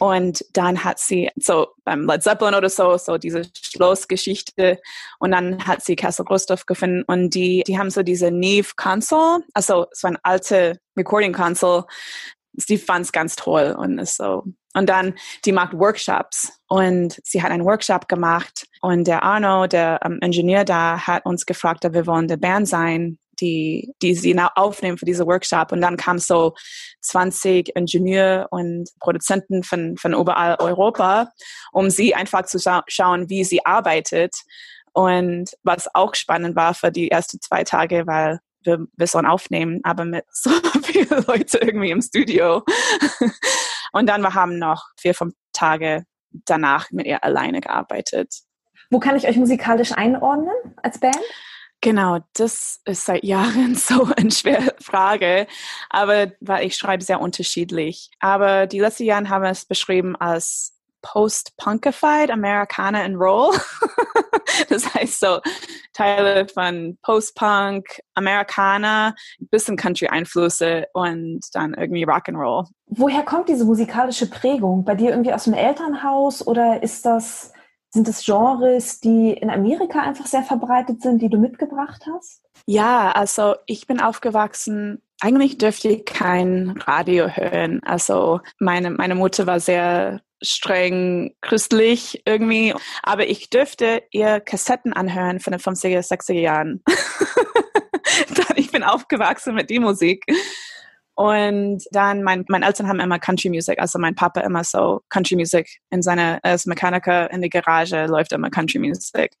Und 0.00 0.44
dann 0.54 0.82
hat 0.82 0.98
sie 0.98 1.28
so 1.36 1.68
beim 1.84 2.06
Led 2.06 2.22
Zeppelin 2.22 2.54
oder 2.54 2.70
so, 2.70 2.96
so 2.96 3.18
diese 3.18 3.42
Schlossgeschichte. 3.60 4.80
Und 5.18 5.32
dann 5.32 5.66
hat 5.66 5.84
sie 5.84 5.94
Castle 5.94 6.24
Rostov 6.24 6.64
gefunden 6.64 7.02
und 7.06 7.34
die, 7.34 7.62
die 7.66 7.78
haben 7.78 7.90
so 7.90 8.02
diese 8.02 8.30
Neve 8.30 8.70
Console, 8.76 9.44
also 9.52 9.86
so 9.92 10.08
eine 10.08 10.18
alte 10.22 10.80
Recording 10.96 11.34
Console. 11.34 11.84
Sie 12.54 12.78
fand 12.78 13.04
es 13.04 13.12
ganz 13.12 13.36
toll 13.36 13.76
und 13.78 13.98
ist 13.98 14.16
so. 14.16 14.44
Und 14.72 14.88
dann, 14.88 15.14
die 15.44 15.52
macht 15.52 15.74
Workshops 15.74 16.50
und 16.68 17.20
sie 17.22 17.42
hat 17.42 17.50
einen 17.50 17.66
Workshop 17.66 18.08
gemacht 18.08 18.66
und 18.80 19.06
der 19.06 19.22
Arno, 19.22 19.66
der 19.66 20.00
um, 20.04 20.18
Ingenieur 20.20 20.64
da, 20.64 21.06
hat 21.06 21.26
uns 21.26 21.44
gefragt, 21.44 21.84
ob 21.84 21.92
wir 21.92 22.06
wollen 22.06 22.28
der 22.28 22.36
Band 22.38 22.68
sein 22.68 23.18
die, 23.40 23.92
die 24.02 24.14
sie 24.14 24.38
aufnehmen 24.54 24.98
für 24.98 25.04
diese 25.04 25.26
Workshop. 25.26 25.72
Und 25.72 25.80
dann 25.80 25.96
kam 25.96 26.18
so 26.18 26.54
20 27.02 27.74
Ingenieure 27.74 28.48
und 28.50 28.90
Produzenten 29.00 29.62
von, 29.62 29.96
von 29.96 30.14
überall 30.14 30.56
Europa, 30.58 31.30
um 31.72 31.90
sie 31.90 32.14
einfach 32.14 32.44
zu 32.44 32.58
scha 32.58 32.82
schauen, 32.86 33.28
wie 33.28 33.44
sie 33.44 33.64
arbeitet. 33.64 34.34
Und 34.92 35.50
was 35.62 35.94
auch 35.94 36.14
spannend 36.14 36.56
war 36.56 36.74
für 36.74 36.90
die 36.90 37.10
ersten 37.10 37.40
zwei 37.40 37.64
Tage, 37.64 38.06
weil 38.06 38.40
wir, 38.64 38.86
wir 38.96 39.06
sollen 39.06 39.26
aufnehmen, 39.26 39.80
aber 39.84 40.04
mit 40.04 40.24
so 40.32 40.50
vielen 40.82 41.24
Leuten 41.26 41.58
irgendwie 41.60 41.90
im 41.90 42.02
Studio. 42.02 42.62
Und 43.92 44.08
dann 44.08 44.22
wir 44.22 44.34
haben 44.34 44.58
noch 44.58 44.84
vier, 44.98 45.14
fünf 45.14 45.34
Tage 45.52 46.04
danach 46.30 46.90
mit 46.90 47.06
ihr 47.06 47.24
alleine 47.24 47.60
gearbeitet. 47.60 48.32
Wo 48.90 48.98
kann 48.98 49.16
ich 49.16 49.26
euch 49.26 49.36
musikalisch 49.36 49.92
einordnen 49.92 50.54
als 50.82 50.98
Band? 50.98 51.18
Genau, 51.82 52.18
das 52.34 52.80
ist 52.84 53.06
seit 53.06 53.24
Jahren 53.24 53.74
so 53.74 54.08
eine 54.16 54.30
schwere 54.30 54.74
Frage, 54.80 55.46
aber 55.88 56.32
weil 56.40 56.66
ich 56.66 56.76
schreibe 56.76 57.02
sehr 57.02 57.20
unterschiedlich. 57.20 58.10
Aber 58.20 58.66
die 58.66 58.80
letzten 58.80 59.04
Jahre 59.04 59.28
haben 59.28 59.42
wir 59.42 59.50
es 59.50 59.64
beschrieben 59.64 60.16
als 60.16 60.74
Post-Punkified 61.02 62.30
Americana 62.30 63.02
and 63.02 63.16
Roll. 63.16 63.54
das 64.68 64.92
heißt 64.94 65.20
so 65.20 65.40
Teile 65.94 66.46
von 66.48 66.98
Post-Punk, 67.02 68.00
Americana, 68.14 69.14
bisschen 69.50 69.76
Country-Einflüsse 69.76 70.86
und 70.92 71.40
dann 71.54 71.72
irgendwie 71.72 72.04
Rock'n'Roll. 72.04 72.66
Woher 72.86 73.22
kommt 73.22 73.48
diese 73.48 73.64
musikalische 73.64 74.28
Prägung? 74.28 74.84
Bei 74.84 74.94
dir 74.94 75.10
irgendwie 75.10 75.32
aus 75.32 75.44
dem 75.44 75.54
Elternhaus 75.54 76.46
oder 76.46 76.82
ist 76.82 77.06
das 77.06 77.52
sind 77.90 78.08
es 78.08 78.24
Genres, 78.24 79.00
die 79.00 79.32
in 79.32 79.50
Amerika 79.50 80.00
einfach 80.00 80.26
sehr 80.26 80.44
verbreitet 80.44 81.02
sind, 81.02 81.20
die 81.20 81.28
du 81.28 81.38
mitgebracht 81.38 82.02
hast? 82.12 82.42
Ja, 82.66 83.10
also 83.10 83.56
ich 83.66 83.86
bin 83.86 84.00
aufgewachsen. 84.00 85.02
Eigentlich 85.20 85.58
dürfte 85.58 85.88
ich 85.88 86.04
kein 86.04 86.74
Radio 86.86 87.28
hören. 87.28 87.80
Also 87.84 88.40
meine, 88.58 88.90
meine 88.90 89.16
Mutter 89.16 89.46
war 89.46 89.60
sehr 89.60 90.20
streng 90.42 91.34
christlich 91.42 92.22
irgendwie, 92.24 92.74
aber 93.02 93.28
ich 93.28 93.50
dürfte 93.50 94.02
ihr 94.10 94.40
Kassetten 94.40 94.92
anhören 94.92 95.40
von 95.40 95.50
den 95.50 95.60
50er, 95.60 96.00
60er 96.00 96.32
Jahren. 96.32 96.82
ich 98.56 98.70
bin 98.70 98.82
aufgewachsen 98.82 99.54
mit 99.54 99.68
die 99.68 99.80
Musik. 99.80 100.24
Und 101.14 101.84
dann, 101.92 102.22
mein, 102.22 102.44
meine 102.48 102.66
Eltern 102.66 102.88
haben 102.88 103.00
immer 103.00 103.18
Country 103.18 103.50
Music, 103.50 103.78
also 103.78 103.98
mein 103.98 104.14
Papa 104.14 104.40
immer 104.40 104.64
so 104.64 105.02
Country 105.10 105.36
Music 105.36 105.68
in 105.90 106.02
seiner, 106.02 106.38
als 106.42 106.66
Mechaniker 106.66 107.30
in 107.30 107.40
der 107.40 107.50
Garage 107.50 108.06
läuft 108.06 108.32
immer 108.32 108.50
Country 108.50 108.78
Music. 108.78 109.32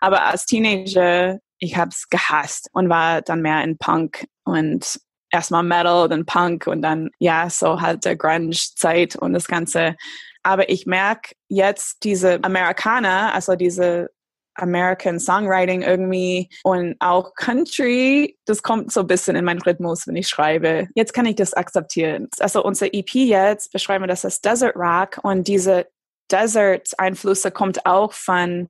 Aber 0.00 0.26
als 0.26 0.44
Teenager, 0.44 1.38
ich 1.58 1.76
habe 1.76 1.90
es 1.90 2.08
gehasst 2.08 2.68
und 2.72 2.88
war 2.88 3.22
dann 3.22 3.40
mehr 3.40 3.62
in 3.64 3.78
Punk 3.78 4.26
und 4.44 5.00
erstmal 5.30 5.62
Metal, 5.62 6.08
dann 6.08 6.26
Punk 6.26 6.66
und 6.66 6.82
dann, 6.82 7.10
ja, 7.18 7.48
so 7.50 7.80
halt 7.80 8.04
der 8.04 8.16
Grunge-Zeit 8.16 9.16
und 9.16 9.32
das 9.32 9.46
Ganze. 9.46 9.96
Aber 10.42 10.68
ich 10.68 10.86
merke 10.86 11.34
jetzt 11.48 12.04
diese 12.04 12.42
Amerikaner, 12.44 13.34
also 13.34 13.56
diese 13.56 14.10
American 14.56 15.18
Songwriting 15.18 15.82
irgendwie 15.82 16.48
und 16.64 16.96
auch 17.00 17.34
Country. 17.34 18.38
Das 18.44 18.62
kommt 18.62 18.92
so 18.92 19.00
ein 19.00 19.06
bisschen 19.06 19.36
in 19.36 19.44
meinen 19.44 19.62
Rhythmus, 19.62 20.06
wenn 20.06 20.16
ich 20.16 20.28
schreibe. 20.28 20.88
Jetzt 20.94 21.12
kann 21.14 21.26
ich 21.26 21.36
das 21.36 21.54
akzeptieren. 21.54 22.28
Also 22.38 22.64
unser 22.64 22.92
EP 22.92 23.14
jetzt 23.14 23.72
beschreiben 23.72 24.04
wir 24.04 24.08
das 24.08 24.24
als 24.24 24.40
Desert 24.40 24.76
Rock 24.76 25.18
und 25.22 25.48
diese 25.48 25.86
Desert-Einflüsse 26.30 27.50
kommt 27.50 27.86
auch 27.86 28.12
von 28.12 28.68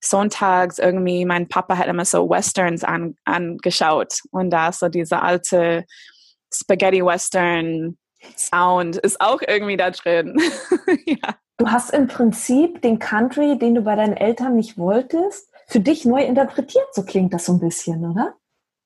sonntags 0.00 0.78
irgendwie, 0.78 1.24
mein 1.24 1.48
Papa 1.48 1.76
hat 1.76 1.88
immer 1.88 2.04
so 2.04 2.28
Westerns 2.28 2.84
an, 2.84 3.16
angeschaut 3.24 4.20
und 4.30 4.50
da 4.50 4.72
so 4.72 4.88
diese 4.88 5.22
alte 5.22 5.84
Spaghetti-Western 6.52 7.96
Sound 8.36 8.96
ist 8.96 9.20
auch 9.20 9.40
irgendwie 9.46 9.76
da 9.76 9.90
drin. 9.90 10.36
ja. 11.06 11.36
Du 11.58 11.68
hast 11.68 11.90
im 11.90 12.06
Prinzip 12.06 12.82
den 12.82 13.00
Country, 13.00 13.58
den 13.58 13.74
du 13.74 13.82
bei 13.82 13.96
deinen 13.96 14.16
Eltern 14.16 14.54
nicht 14.54 14.78
wolltest, 14.78 15.52
für 15.66 15.80
dich 15.80 16.04
neu 16.04 16.22
interpretiert. 16.22 16.86
So 16.92 17.02
klingt 17.02 17.34
das 17.34 17.46
so 17.46 17.52
ein 17.52 17.58
bisschen, 17.58 18.08
oder? 18.08 18.34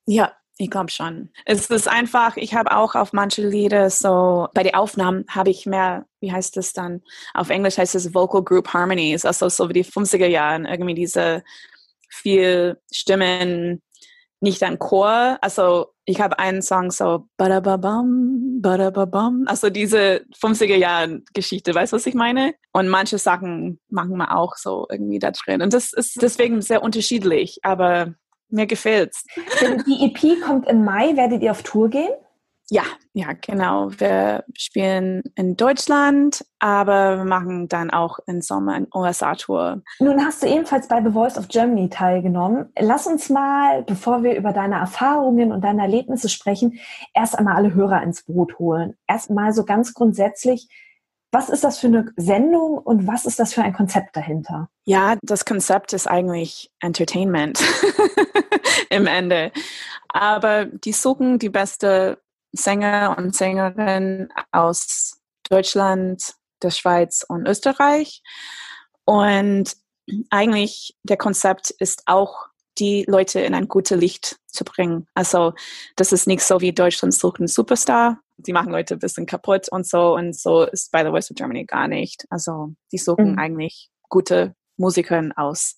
Ja, 0.07 0.33
ich 0.57 0.71
glaube 0.71 0.91
schon. 0.91 1.31
Es 1.45 1.67
ist 1.67 1.87
einfach, 1.87 2.39
ich 2.39 2.55
habe 2.55 2.75
auch 2.75 2.95
auf 2.95 3.13
manche 3.13 3.47
Lieder 3.47 3.91
so, 3.91 4.49
bei 4.55 4.63
den 4.63 4.75
Aufnahmen 4.75 5.27
habe 5.29 5.51
ich 5.51 5.67
mehr, 5.67 6.07
wie 6.21 6.33
heißt 6.33 6.57
das 6.57 6.73
dann? 6.73 7.03
Auf 7.35 7.51
Englisch 7.51 7.77
heißt 7.77 7.95
es 7.95 8.15
Vocal 8.15 8.43
Group 8.43 8.73
Harmonies, 8.73 9.27
also 9.27 9.51
so 9.51 9.69
wie 9.69 9.75
die 9.75 9.85
50er 9.85 10.27
Jahren, 10.27 10.65
irgendwie 10.65 10.95
diese 10.95 11.45
viel 12.09 12.81
Stimmen, 12.91 13.83
nicht 14.41 14.63
ein 14.63 14.79
Chor. 14.79 15.39
Also 15.43 15.92
ich 16.05 16.21
habe 16.21 16.39
einen 16.39 16.63
Song 16.63 16.91
so 16.91 17.27
badababam, 17.37 18.61
badababam, 18.61 19.45
also 19.47 19.71
diese 19.71 20.25
50er 20.41 20.77
Jahren 20.77 21.25
Geschichte, 21.33 21.75
weißt 21.75 21.93
du, 21.93 21.97
was 21.97 22.07
ich 22.07 22.15
meine? 22.15 22.55
Und 22.73 22.89
manche 22.89 23.19
Sachen 23.19 23.81
machen 23.89 24.17
wir 24.17 24.37
auch 24.37 24.57
so 24.57 24.87
irgendwie 24.91 25.19
da 25.19 25.31
drin. 25.31 25.63
Und 25.63 25.73
das 25.73 25.93
ist 25.93 26.21
deswegen 26.21 26.61
sehr 26.61 26.83
unterschiedlich, 26.83 27.59
aber 27.63 28.15
mir 28.49 28.67
gefällt's. 28.67 29.25
Die 29.87 30.07
EP 30.07 30.43
kommt 30.43 30.69
im 30.69 30.85
Mai, 30.85 31.17
werdet 31.17 31.43
ihr 31.43 31.53
auf 31.53 31.63
Tour 31.63 31.89
gehen? 31.89 32.11
Ja, 32.71 32.85
ja, 33.13 33.33
genau. 33.39 33.91
Wir 33.99 34.45
spielen 34.57 35.23
in 35.35 35.57
Deutschland, 35.57 36.45
aber 36.59 37.19
wir 37.19 37.25
machen 37.25 37.69
dann 37.69 37.91
auch 37.91 38.19
im 38.27 38.41
Sommer 38.41 38.75
eine 38.75 38.87
USA-Tour. 38.95 39.83
Nun 40.01 40.25
hast 40.25 40.43
du 40.43 40.47
ebenfalls 40.47 40.89
bei 40.89 41.03
The 41.03 41.11
Voice 41.11 41.37
of 41.37 41.49
Germany 41.49 41.91
teilgenommen. 41.91 42.73
Lass 42.79 43.07
uns 43.07 43.29
mal, 43.29 43.83
bevor 43.83 44.23
wir 44.23 44.37
über 44.37 44.53
deine 44.53 44.77
Erfahrungen 44.77 45.53
und 45.53 45.63
deine 45.63 45.83
Erlebnisse 45.83 46.29
sprechen, 46.29 46.79
erst 47.13 47.39
einmal 47.39 47.57
alle 47.57 47.75
Hörer 47.75 48.03
ins 48.03 48.23
Boot 48.23 48.59
holen. 48.59 48.95
Erst 49.07 49.31
mal 49.31 49.53
so 49.53 49.65
ganz 49.65 49.93
grundsätzlich, 49.93 50.69
was 51.31 51.49
ist 51.49 51.65
das 51.65 51.79
für 51.79 51.89
eine 51.89 52.13
Sendung 52.17 52.79
und 52.79 53.07
was 53.07 53.25
ist 53.25 53.39
das 53.39 53.55
für 53.55 53.63
ein 53.63 53.73
Konzept 53.73 54.17
dahinter? 54.17 54.69
Ja, 54.85 55.17
das 55.23 55.45
Konzept 55.45 55.93
ist 55.95 56.07
eigentlich 56.07 56.71
Entertainment 56.81 57.59
im 58.91 59.07
Ende. 59.07 59.51
Aber 60.09 60.67
die 60.67 60.93
suchen 60.93 61.39
die 61.39 61.49
beste 61.49 62.22
Sänger 62.53 63.17
und 63.19 63.35
Sängerinnen 63.35 64.33
aus 64.51 65.21
Deutschland, 65.49 66.35
der 66.63 66.71
Schweiz 66.71 67.25
und 67.27 67.47
Österreich. 67.47 68.23
Und 69.05 69.77
eigentlich 70.31 70.97
der 71.03 71.17
Konzept 71.17 71.71
ist 71.71 72.03
auch, 72.07 72.47
die 72.79 73.05
Leute 73.07 73.41
in 73.41 73.55
ein 73.55 73.69
gutes 73.69 73.99
Licht 73.99 74.39
zu 74.47 74.65
bringen. 74.65 75.07
Also 75.15 75.53
das 75.97 76.13
ist 76.13 76.27
nicht 76.27 76.43
so 76.43 76.61
wie 76.61 76.73
Deutschland 76.73 77.15
sucht 77.15 77.39
einen 77.39 77.49
Superstar. 77.49 78.21
Die 78.39 78.53
machen 78.53 78.73
Leute 78.73 78.95
ein 78.95 79.01
bisschen 79.01 79.27
kaputt 79.27 79.69
und 79.71 79.87
so. 79.87 80.15
Und 80.15 80.35
so 80.35 80.65
ist 80.65 80.91
bei 80.91 81.05
The 81.05 81.11
Voice 81.11 81.31
of 81.31 81.37
Germany 81.37 81.65
gar 81.65 81.87
nicht. 81.87 82.27
Also 82.31 82.75
die 82.91 82.99
suchen 82.99 83.33
mhm. 83.33 83.39
eigentlich 83.39 83.91
gute 84.09 84.55
Musiker 84.79 85.23
aus. 85.37 85.77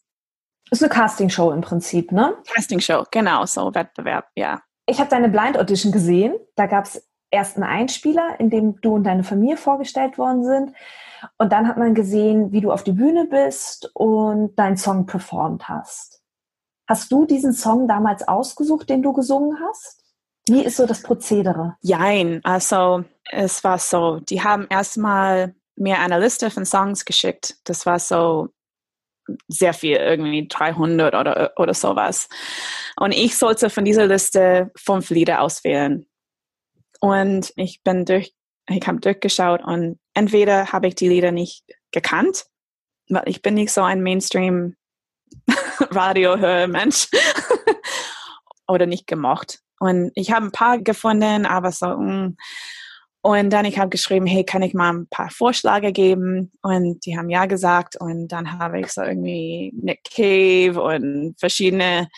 Das 0.71 0.81
ist 0.81 0.85
eine 0.85 0.95
Castingshow 0.95 1.50
im 1.50 1.61
Prinzip, 1.61 2.11
ne? 2.11 2.37
Castingshow, 2.47 3.04
genau, 3.11 3.45
so 3.45 3.75
Wettbewerb, 3.75 4.28
ja. 4.35 4.62
Ich 4.87 5.00
habe 5.00 5.11
deine 5.11 5.29
Blind 5.29 5.59
Audition 5.59 5.93
gesehen. 5.93 6.35
Da 6.57 6.67
gab 6.67 6.85
es 6.85 7.09
erst 7.31 7.57
einen 7.57 7.64
Einspieler, 7.64 8.38
in 8.38 8.50
dem 8.50 8.81
du 8.81 8.95
und 8.95 9.05
deine 9.05 9.25
Familie 9.25 9.57
vorgestellt 9.57 10.19
worden 10.19 10.45
sind. 10.45 10.73
Und 11.38 11.53
dann 11.53 11.67
hat 11.67 11.79
man 11.79 11.95
gesehen, 11.95 12.53
wie 12.53 12.61
du 12.61 12.71
auf 12.71 12.85
die 12.85 12.93
Bühne 12.93 13.26
bist 13.26 13.91
und 13.95 14.59
deinen 14.59 14.76
Song 14.76 15.07
performt 15.07 15.69
hast. 15.69 16.23
Hast 16.87 17.11
du 17.11 17.25
diesen 17.25 17.55
Song 17.55 17.88
damals 17.88 18.29
ausgesucht, 18.29 18.91
den 18.91 19.03
du 19.03 19.12
gesungen 19.12 19.59
hast? 19.67 20.05
Wie 20.47 20.62
ist 20.62 20.76
so 20.76 20.87
das 20.87 21.03
Prozedere? 21.03 21.76
Jein, 21.81 22.41
also 22.45 23.05
es 23.31 23.64
war 23.64 23.79
so, 23.79 24.21
die 24.21 24.43
haben 24.43 24.67
erstmal 24.69 25.55
mir 25.76 25.99
eine 25.99 26.21
Liste 26.21 26.50
von 26.50 26.67
Songs 26.67 27.07
geschickt. 27.07 27.57
Das 27.64 27.87
war 27.87 27.99
so 27.99 28.49
sehr 29.49 29.75
viel, 29.75 29.97
irgendwie 29.97 30.47
300 30.49 31.14
oder, 31.14 31.52
oder 31.57 31.75
sowas. 31.75 32.28
Und 32.97 33.12
ich 33.12 33.37
sollte 33.37 33.71
von 33.71 33.85
dieser 33.85 34.07
Liste 34.07 34.71
fünf 34.76 35.11
Lieder 35.11 35.40
auswählen. 35.40 36.07
Und 37.00 37.52
ich 37.57 37.83
bin 37.83 38.04
durch, 38.04 38.35
ich 38.69 38.87
habe 38.87 39.00
durchgeschaut 39.00 39.62
und 39.62 39.99
entweder 40.14 40.73
habe 40.73 40.88
ich 40.88 40.95
die 40.95 41.09
Lieder 41.09 41.33
nicht 41.33 41.64
gekannt, 41.90 42.47
weil 43.09 43.25
ich 43.26 43.43
bin 43.43 43.54
nicht 43.54 43.73
so 43.73 43.83
ein 43.83 44.02
Mainstream 44.02 44.76
Radio-Mensch 45.90 47.09
oder 48.69 48.87
nicht 48.87 49.07
gemocht. 49.07 49.61
Und 49.81 50.12
ich 50.14 50.33
habe 50.33 50.47
ein 50.47 50.52
paar 50.52 50.78
gefunden, 50.78 51.47
aber 51.47 51.73
so, 51.73 51.87
mh, 51.87 52.28
mm, 52.28 52.37
und 53.25 53.49
dann 53.49 53.64
ich 53.64 53.78
habe 53.78 53.88
geschrieben, 53.88 54.26
hey, 54.26 54.45
kann 54.45 54.61
ich 54.61 54.75
mal 54.75 54.93
ein 54.93 55.07
paar 55.07 55.31
Vorschläge 55.31 55.93
geben? 55.93 56.52
Und 56.61 57.07
die 57.07 57.16
haben 57.16 57.31
ja 57.31 57.47
gesagt. 57.47 57.97
Und 57.99 58.28
dann 58.28 58.59
habe 58.59 58.81
ich 58.81 58.88
so 58.88 59.00
irgendwie 59.00 59.73
Nick 59.75 60.04
Cave 60.04 60.78
und 60.78 61.35
verschiedene, 61.40 62.11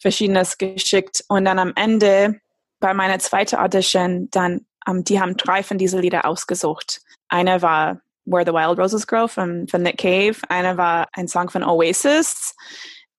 verschiedenes 0.00 0.56
geschickt. 0.56 1.22
Und 1.28 1.44
dann 1.44 1.58
am 1.58 1.74
Ende 1.76 2.40
bei 2.80 2.94
meiner 2.94 3.18
zweiten 3.18 3.56
Audition, 3.56 4.28
dann, 4.30 4.64
um, 4.88 4.96
ähm, 4.96 5.04
die 5.04 5.20
haben 5.20 5.36
drei 5.36 5.62
von 5.62 5.76
diesen 5.76 6.00
Lieder 6.00 6.24
ausgesucht. 6.24 7.02
Eine 7.28 7.60
war 7.60 8.00
Where 8.24 8.46
the 8.46 8.52
Wild 8.52 8.78
Roses 8.78 9.06
Grow 9.06 9.30
von, 9.30 9.68
von 9.68 9.82
Nick 9.82 9.98
Cave. 9.98 10.36
Eine 10.48 10.78
war 10.78 11.06
ein 11.12 11.28
Song 11.28 11.50
von 11.50 11.62
Oasis. 11.62 12.54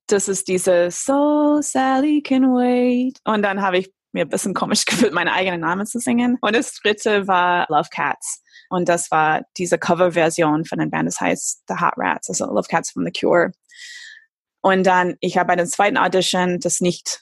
Das 0.08 0.28
ist 0.28 0.48
diese 0.48 0.90
So 0.90 1.60
Sally 1.62 2.24
Can 2.24 2.46
Wait. 2.46 3.20
Und 3.26 3.44
dann 3.44 3.62
habe 3.62 3.78
ich 3.78 3.94
mir 4.16 4.26
ein 4.26 4.30
bisschen 4.30 4.56
komisch 4.56 4.86
gefühlt, 4.86 5.14
meinen 5.14 5.30
eigenen 5.30 5.62
Namen 5.62 5.86
zu 5.86 6.00
singen. 6.00 6.38
Und 6.42 6.56
das 6.56 6.74
dritte 6.74 7.28
war 7.28 7.68
Love 7.70 7.90
Cats. 7.92 8.42
Und 8.70 8.90
das 8.90 9.12
war 9.12 9.44
diese 9.58 9.78
Coverversion 9.78 10.66
von 10.66 10.80
der 10.80 10.88
Band, 10.88 11.08
das 11.08 11.22
heißt 11.22 11.64
The 11.68 11.76
Hot 11.76 11.94
Rats, 11.98 12.30
also 12.30 12.46
Love 12.46 12.68
Cats 12.68 12.92
from 12.92 13.06
The 13.06 13.12
Cure. 13.12 13.52
Und 14.62 14.84
dann, 14.88 15.16
ich 15.20 15.38
habe 15.38 15.50
bei 15.50 15.56
der 15.56 15.68
zweiten 15.68 15.98
Audition, 15.98 16.60
das 16.60 16.82
nicht 16.82 17.22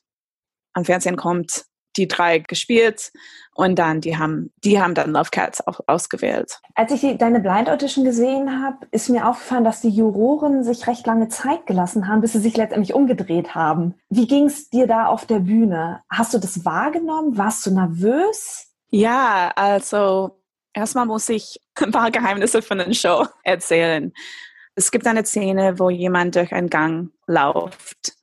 am 0.71 0.85
Fernsehen 0.85 1.17
kommt, 1.17 1.65
die 1.97 2.07
drei 2.07 2.39
gespielt 2.39 3.11
und 3.55 3.77
dann 3.77 4.01
die 4.01 4.17
haben 4.17 4.51
die 4.63 4.81
haben 4.81 4.93
dann 4.93 5.11
Love 5.11 5.29
Cats 5.31 5.65
auch 5.65 5.79
ausgewählt. 5.87 6.59
Als 6.75 6.91
ich 6.91 7.01
die, 7.01 7.17
deine 7.17 7.39
Blind 7.39 7.69
Audition 7.69 8.05
gesehen 8.05 8.63
habe, 8.63 8.85
ist 8.91 9.09
mir 9.09 9.27
aufgefallen, 9.27 9.63
dass 9.63 9.81
die 9.81 9.89
Juroren 9.89 10.63
sich 10.63 10.87
recht 10.87 11.05
lange 11.05 11.29
Zeit 11.29 11.65
gelassen 11.65 12.07
haben, 12.07 12.21
bis 12.21 12.33
sie 12.33 12.39
sich 12.39 12.57
letztendlich 12.57 12.93
umgedreht 12.93 13.55
haben. 13.55 13.95
Wie 14.09 14.27
ging 14.27 14.45
es 14.45 14.69
dir 14.69 14.87
da 14.87 15.05
auf 15.07 15.25
der 15.25 15.39
Bühne? 15.39 16.01
Hast 16.09 16.33
du 16.33 16.39
das 16.39 16.65
wahrgenommen? 16.65 17.37
Warst 17.37 17.65
du 17.65 17.71
nervös? 17.71 18.67
Ja, 18.89 19.51
also 19.55 20.39
erstmal 20.73 21.05
muss 21.05 21.29
ich 21.29 21.59
ein 21.81 21.91
paar 21.91 22.11
Geheimnisse 22.11 22.61
von 22.61 22.79
der 22.79 22.93
Show 22.93 23.25
erzählen. 23.43 24.13
Es 24.75 24.89
gibt 24.89 25.05
eine 25.05 25.23
Szene, 25.23 25.77
wo 25.77 25.91
jemand 25.91 26.35
durch 26.35 26.51
einen 26.51 26.69
Gang 26.69 27.11
läuft 27.27 28.17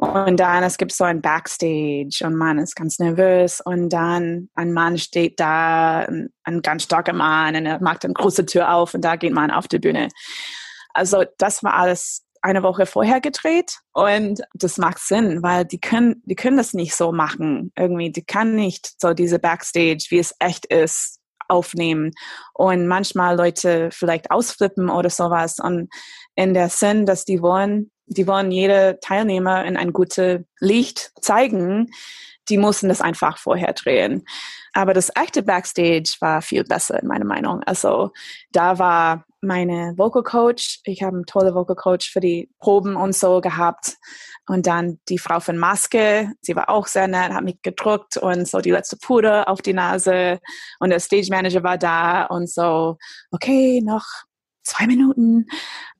und 0.00 0.40
dann, 0.40 0.62
es 0.62 0.78
gibt 0.78 0.92
so 0.92 1.04
ein 1.04 1.20
Backstage 1.20 2.20
und 2.24 2.34
man 2.34 2.58
ist 2.58 2.74
ganz 2.74 2.98
nervös 2.98 3.60
und 3.60 3.90
dann 3.90 4.48
ein 4.54 4.72
Mann 4.72 4.96
steht 4.96 5.38
da, 5.38 6.06
ein, 6.44 6.62
ganz 6.62 6.84
starker 6.84 7.12
Mann 7.12 7.54
und 7.54 7.66
er 7.66 7.82
macht 7.82 8.06
eine 8.06 8.14
große 8.14 8.46
Tür 8.46 8.72
auf 8.72 8.94
und 8.94 9.02
da 9.04 9.16
geht 9.16 9.34
man 9.34 9.50
auf 9.50 9.68
die 9.68 9.78
Bühne. 9.78 10.08
Also 10.94 11.24
das 11.36 11.62
war 11.62 11.74
alles 11.74 12.24
eine 12.40 12.62
Woche 12.62 12.86
vorher 12.86 13.20
gedreht 13.20 13.80
und 13.92 14.40
das 14.54 14.78
macht 14.78 15.00
Sinn, 15.00 15.42
weil 15.42 15.66
die 15.66 15.80
können, 15.80 16.22
die 16.24 16.34
können 16.34 16.56
das 16.56 16.72
nicht 16.72 16.94
so 16.94 17.12
machen. 17.12 17.70
Irgendwie, 17.76 18.10
die 18.10 18.24
kann 18.24 18.54
nicht 18.54 18.98
so 18.98 19.12
diese 19.12 19.38
Backstage, 19.38 20.06
wie 20.08 20.18
es 20.18 20.34
echt 20.38 20.64
ist, 20.64 21.20
aufnehmen 21.46 22.12
und 22.54 22.86
manchmal 22.86 23.36
Leute 23.36 23.90
vielleicht 23.92 24.30
ausflippen 24.30 24.88
oder 24.88 25.10
sowas 25.10 25.58
und 25.58 25.90
in 26.36 26.54
der 26.54 26.70
Sinn, 26.70 27.04
dass 27.04 27.26
die 27.26 27.42
wollen, 27.42 27.90
die 28.10 28.26
wollen 28.26 28.50
jede 28.50 28.98
Teilnehmer 29.00 29.64
in 29.64 29.76
ein 29.76 29.92
gutes 29.92 30.42
Licht 30.58 31.12
zeigen. 31.20 31.90
Die 32.48 32.58
mussten 32.58 32.88
das 32.88 33.00
einfach 33.00 33.38
vorher 33.38 33.72
drehen. 33.72 34.24
Aber 34.72 34.94
das 34.94 35.10
echte 35.14 35.42
Backstage 35.42 36.16
war 36.20 36.42
viel 36.42 36.64
besser 36.64 37.00
in 37.00 37.06
meiner 37.06 37.24
Meinung. 37.24 37.62
Also 37.62 38.10
da 38.50 38.78
war 38.78 39.24
meine 39.40 39.94
Vocal 39.96 40.24
Coach. 40.24 40.80
Ich 40.84 41.02
habe 41.02 41.16
einen 41.16 41.26
tollen 41.26 41.54
Vocal 41.54 41.76
Coach 41.76 42.10
für 42.10 42.20
die 42.20 42.50
Proben 42.58 42.96
und 42.96 43.14
so 43.14 43.40
gehabt. 43.40 43.96
Und 44.48 44.66
dann 44.66 44.98
die 45.08 45.18
Frau 45.18 45.38
von 45.38 45.56
Maske, 45.56 46.32
sie 46.40 46.56
war 46.56 46.68
auch 46.68 46.88
sehr 46.88 47.06
nett, 47.06 47.32
hat 47.32 47.44
mich 47.44 47.62
gedruckt 47.62 48.16
und 48.16 48.48
so 48.48 48.60
die 48.60 48.72
letzte 48.72 48.96
Puder 48.96 49.48
auf 49.48 49.62
die 49.62 49.72
Nase. 49.72 50.40
Und 50.80 50.90
der 50.90 50.98
Stage 51.00 51.28
Manager 51.30 51.62
war 51.62 51.78
da 51.78 52.24
und 52.24 52.50
so, 52.50 52.96
okay, 53.30 53.80
noch 53.80 54.04
zwei 54.64 54.88
Minuten. 54.88 55.46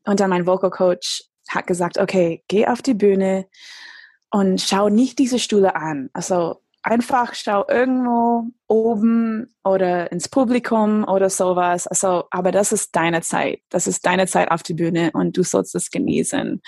Und 0.04 0.18
dann 0.18 0.30
mein 0.30 0.46
Vocal 0.46 0.70
Coach 0.70 1.22
hat 1.50 1.66
gesagt, 1.66 1.98
okay, 1.98 2.42
geh 2.48 2.66
auf 2.66 2.82
die 2.82 2.94
Bühne 2.94 3.46
und 4.30 4.60
schau 4.60 4.88
nicht 4.88 5.18
diese 5.18 5.38
Stühle 5.38 5.76
an. 5.76 6.10
Also 6.12 6.62
einfach 6.82 7.34
schau 7.34 7.66
irgendwo 7.68 8.44
oben 8.66 9.54
oder 9.64 10.10
ins 10.12 10.28
Publikum 10.28 11.04
oder 11.04 11.28
sowas. 11.28 11.86
Also, 11.86 12.24
aber 12.30 12.52
das 12.52 12.72
ist 12.72 12.94
deine 12.96 13.20
Zeit. 13.22 13.60
Das 13.68 13.86
ist 13.86 14.06
deine 14.06 14.26
Zeit 14.26 14.50
auf 14.50 14.62
die 14.62 14.74
Bühne 14.74 15.10
und 15.12 15.36
du 15.36 15.42
sollst 15.42 15.74
es 15.74 15.90
genießen. 15.90 16.62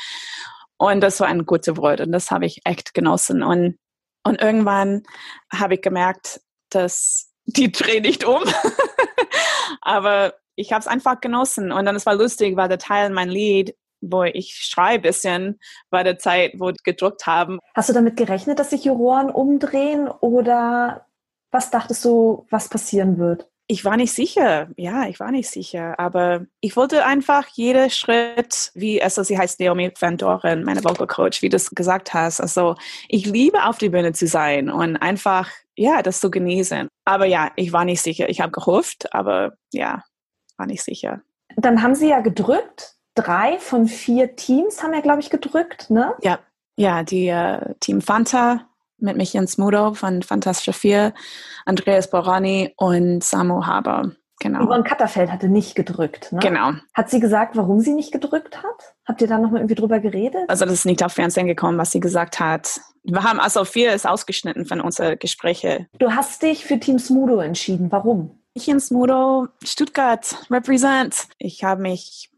Und 0.77 1.01
das 1.01 1.21
war 1.21 1.29
ein 1.29 1.47
guter 1.47 1.77
Wort 1.77 2.01
und 2.01 2.13
das 2.13 2.31
habe 2.31 2.47
ich 2.47 2.61
echt 2.65 2.93
genossen. 2.95 3.43
Und, 3.43 3.79
und 4.25 4.41
irgendwann 4.41 5.05
habe 5.53 5.75
ich 5.75 5.83
gemerkt, 5.83 6.41
dass 6.71 7.31
die 7.45 7.71
dreh 7.71 8.01
nicht 8.01 8.25
um. 8.25 8.43
aber 9.81 10.35
ich 10.55 10.73
habe 10.73 10.81
es 10.81 10.87
einfach 10.87 11.21
genossen 11.21 11.73
und 11.73 11.87
dann 11.87 11.97
es 11.97 12.05
war 12.05 12.15
lustig, 12.15 12.57
weil 12.57 12.69
der 12.69 12.79
Teil 12.79 13.11
mein 13.11 13.31
Lied 13.31 13.75
wo 14.03 14.25
ich 14.25 14.55
schreibe 14.55 14.95
ein 14.95 15.03
bisschen 15.03 15.61
bei 15.91 16.03
der 16.03 16.19
Zeit, 16.19 16.53
wo 16.59 16.73
gedruckt 16.85 17.27
haben. 17.27 17.59
Hast 17.75 17.89
du 17.89 17.93
damit 17.93 18.17
gerechnet, 18.17 18.59
dass 18.59 18.71
sich 18.71 18.85
Juroren 18.85 19.31
umdrehen 19.31 20.09
oder 20.09 21.07
was 21.51 21.71
dachtest 21.71 22.05
du, 22.05 22.47
was 22.51 22.69
passieren 22.69 23.19
wird? 23.19 23.49
Ich 23.69 23.85
war 23.85 23.97
nicht 23.97 24.13
sicher, 24.13 24.69
ja, 24.77 25.07
ich 25.07 25.21
war 25.21 25.31
nicht 25.31 25.49
sicher, 25.49 25.99
aber 25.99 26.45
ich 26.61 26.77
wollte 26.77 27.07
einfach 27.07 27.47
jeden 27.49 27.89
Schritt, 27.91 28.71
wie, 28.75 29.01
also 29.01 29.23
sie 29.23 29.39
heißt 29.39 29.61
Naomi 29.61 29.93
Van 29.99 30.17
Doren, 30.17 30.65
meine 30.65 30.85
Vocal 30.85 31.07
Coach, 31.07 31.43
wie 31.43 31.49
du 31.49 31.57
es 31.57 31.71
gesagt 31.71 32.13
hast. 32.13 32.41
Also 32.41 32.75
ich 33.09 33.25
liebe 33.25 33.65
auf 33.65 33.79
die 33.79 33.89
Bühne 33.89 34.13
zu 34.13 34.27
sein 34.27 34.69
und 34.69 34.97
einfach, 34.97 35.49
ja, 35.77 36.03
das 36.03 36.21
zu 36.21 36.31
genießen. 36.31 36.89
Aber 37.05 37.25
ja, 37.25 37.51
ich 37.57 37.73
war 37.73 37.85
nicht 37.85 38.03
sicher. 38.03 38.29
Ich 38.29 38.41
habe 38.41 38.53
gehofft, 38.53 39.15
aber 39.15 39.53
ja, 39.73 40.03
war 40.59 40.67
nicht 40.67 40.83
sicher. 40.83 41.23
Dann 41.57 41.83
haben 41.83 41.95
sie 41.95 42.09
ja 42.09 42.21
gedrückt 42.21 42.97
drei 43.15 43.59
von 43.59 43.87
vier 43.87 44.37
Teams 44.37 44.83
haben 44.83 44.95
ja, 44.95 45.01
glaube 45.01 45.21
ich, 45.21 45.31
gedrückt, 45.31 45.91
ne? 45.91 46.15
Ja, 46.23 46.39
ja, 46.77 47.03
die 47.03 47.29
äh, 47.29 47.75
Team 47.81 48.01
Fanta 48.01 48.67
mit 48.99 49.17
Michian 49.17 49.47
Smudo 49.47 49.95
von 49.95 50.23
Fantastische 50.23 50.73
Vier, 50.73 51.13
Andreas 51.67 52.09
Borani 52.09 52.73
und 52.77 53.23
Samu 53.23 53.67
Haber. 53.67 54.13
Genau. 54.41 54.65
Yvonne 54.65 54.83
Katterfeld 54.83 55.31
hatte 55.31 55.49
nicht 55.49 55.77
gedrückt, 55.77 56.33
ne? 56.33 56.41
Genau. 56.41 56.73
Hat 56.95 57.11
sie 57.11 57.21
gesagt, 57.21 57.57
warum 57.57 57.81
sie 57.81 57.93
nicht 57.93 58.11
gedrückt 58.11 58.59
hat? 58.59 58.95
Habt 59.07 59.21
ihr 59.23 59.29
da 59.29 59.39
nochmal 59.39 59.61
irgendwie 59.61 59.77
drüber 59.77 60.01
geredet? 60.01 60.49
Also 60.49 60.65
das 60.65 60.75
ist 60.75 60.87
nicht 60.87 61.05
auf 61.05 61.13
Fernsehen 61.13 61.47
gekommen, 61.47 61.79
was 61.79 61.93
sie 61.93 62.01
gesagt 62.01 62.41
hat. 62.41 62.81
Wir 63.05 63.23
haben, 63.23 63.39
also 63.39 63.65
viel 63.65 63.89
ist 63.89 64.07
ausgeschnitten 64.07 64.67
von 64.67 64.81
unseren 64.81 65.19
Gesprächen. 65.19 65.89
Du 65.99 66.11
hast 66.13 66.43
dich 66.43 66.65
für 66.65 66.79
Team 66.81 66.99
Smudo 66.99 67.39
entschieden. 67.39 67.93
Warum? 67.93 68.43
Ich 68.55 68.69
in 68.69 68.81
Smudo, 68.81 69.47
Stuttgart, 69.63 70.37
represent. 70.51 71.29
Ich 71.39 71.63
habe 71.63 71.81
mich 71.83 72.32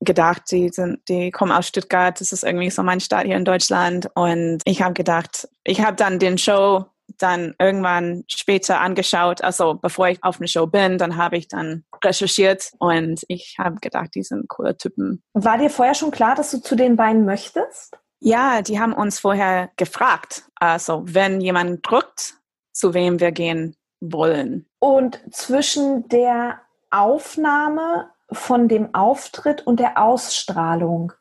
gedacht, 0.00 0.50
die 0.50 0.70
sind, 0.70 1.00
die 1.08 1.30
kommen 1.30 1.52
aus 1.52 1.68
Stuttgart, 1.68 2.20
das 2.20 2.32
ist 2.32 2.42
irgendwie 2.42 2.70
so 2.70 2.82
mein 2.82 3.00
Stadt 3.00 3.26
hier 3.26 3.36
in 3.36 3.44
Deutschland. 3.44 4.08
Und 4.14 4.60
ich 4.64 4.82
habe 4.82 4.94
gedacht, 4.94 5.48
ich 5.64 5.82
habe 5.82 5.96
dann 5.96 6.18
den 6.18 6.38
Show 6.38 6.86
dann 7.18 7.54
irgendwann 7.58 8.24
später 8.28 8.80
angeschaut, 8.80 9.42
also 9.42 9.74
bevor 9.74 10.08
ich 10.08 10.22
auf 10.22 10.38
eine 10.38 10.48
Show 10.48 10.66
bin, 10.66 10.96
dann 10.96 11.16
habe 11.16 11.36
ich 11.36 11.48
dann 11.48 11.84
recherchiert 12.02 12.70
und 12.78 13.24
ich 13.28 13.56
habe 13.58 13.76
gedacht, 13.80 14.10
die 14.14 14.22
sind 14.22 14.48
coole 14.48 14.76
Typen. 14.76 15.22
War 15.34 15.58
dir 15.58 15.70
vorher 15.70 15.94
schon 15.94 16.12
klar, 16.12 16.34
dass 16.34 16.50
du 16.50 16.62
zu 16.62 16.76
den 16.76 16.96
beiden 16.96 17.24
möchtest? 17.24 17.96
Ja, 18.20 18.62
die 18.62 18.78
haben 18.78 18.92
uns 18.92 19.18
vorher 19.18 19.70
gefragt, 19.76 20.44
also 20.54 21.02
wenn 21.04 21.40
jemand 21.40 21.80
drückt, 21.88 22.34
zu 22.72 22.94
wem 22.94 23.18
wir 23.18 23.32
gehen 23.32 23.76
wollen. 24.00 24.66
Und 24.78 25.20
zwischen 25.30 26.08
der 26.08 26.60
Aufnahme 26.90 28.10
von 28.32 28.68
dem 28.68 28.94
Auftritt 28.94 29.66
und 29.66 29.80
der 29.80 30.02
Ausstrahlung. 30.02 31.12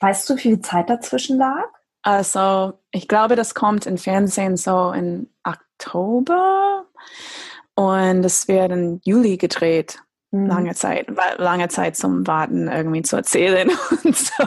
Weißt 0.00 0.28
du, 0.28 0.36
wie 0.36 0.40
viel 0.40 0.60
Zeit 0.60 0.90
dazwischen 0.90 1.38
lag? 1.38 1.66
Also, 2.02 2.72
ich 2.90 3.08
glaube, 3.08 3.36
das 3.36 3.54
kommt 3.54 3.86
im 3.86 3.98
Fernsehen 3.98 4.56
so 4.56 4.92
in 4.92 5.30
Oktober 5.44 6.86
und 7.74 8.24
es 8.24 8.48
wird 8.48 8.72
im 8.72 9.00
Juli 9.04 9.36
gedreht. 9.36 9.98
Mhm. 10.30 10.46
Lange 10.46 10.74
Zeit, 10.74 11.08
lange 11.38 11.68
Zeit 11.68 11.96
zum 11.96 12.26
Warten 12.26 12.68
irgendwie 12.68 13.02
zu 13.02 13.16
erzählen 13.16 13.70
und 14.04 14.16
so. 14.16 14.44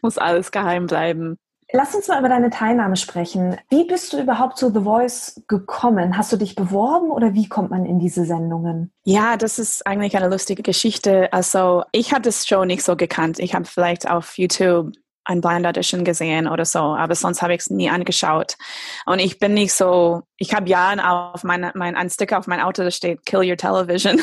Muss 0.00 0.16
alles 0.16 0.50
geheim 0.50 0.86
bleiben. 0.86 1.38
Lass 1.76 1.92
uns 1.92 2.06
mal 2.06 2.20
über 2.20 2.28
deine 2.28 2.50
Teilnahme 2.50 2.94
sprechen. 2.94 3.56
Wie 3.68 3.84
bist 3.84 4.12
du 4.12 4.20
überhaupt 4.20 4.58
zu 4.58 4.72
The 4.72 4.82
Voice 4.82 5.42
gekommen? 5.48 6.16
Hast 6.16 6.32
du 6.32 6.36
dich 6.36 6.54
beworben 6.54 7.10
oder 7.10 7.34
wie 7.34 7.48
kommt 7.48 7.70
man 7.70 7.84
in 7.84 7.98
diese 7.98 8.24
Sendungen? 8.24 8.92
Ja, 9.02 9.36
das 9.36 9.58
ist 9.58 9.84
eigentlich 9.84 10.16
eine 10.16 10.28
lustige 10.28 10.62
Geschichte. 10.62 11.32
Also 11.32 11.82
ich 11.90 12.12
habe 12.12 12.22
das 12.22 12.46
Show 12.46 12.64
nicht 12.64 12.84
so 12.84 12.94
gekannt. 12.94 13.40
Ich 13.40 13.56
habe 13.56 13.64
vielleicht 13.64 14.08
auf 14.08 14.38
YouTube 14.38 14.92
ein 15.24 15.40
Blind 15.40 15.66
Audition 15.66 16.04
gesehen 16.04 16.46
oder 16.46 16.64
so, 16.64 16.78
aber 16.78 17.16
sonst 17.16 17.42
habe 17.42 17.54
ich 17.54 17.62
es 17.62 17.70
nie 17.70 17.90
angeschaut. 17.90 18.56
Und 19.04 19.18
ich 19.18 19.40
bin 19.40 19.52
nicht 19.52 19.72
so, 19.72 20.22
ich 20.36 20.54
habe 20.54 20.68
ja 20.68 21.32
auf 21.32 21.42
mein, 21.42 21.72
mein 21.74 21.96
ein 21.96 22.08
Sticker 22.08 22.38
auf 22.38 22.46
mein 22.46 22.60
Auto, 22.60 22.84
da 22.84 22.92
steht 22.92 23.26
Kill 23.26 23.50
Your 23.50 23.56
Television. 23.56 24.22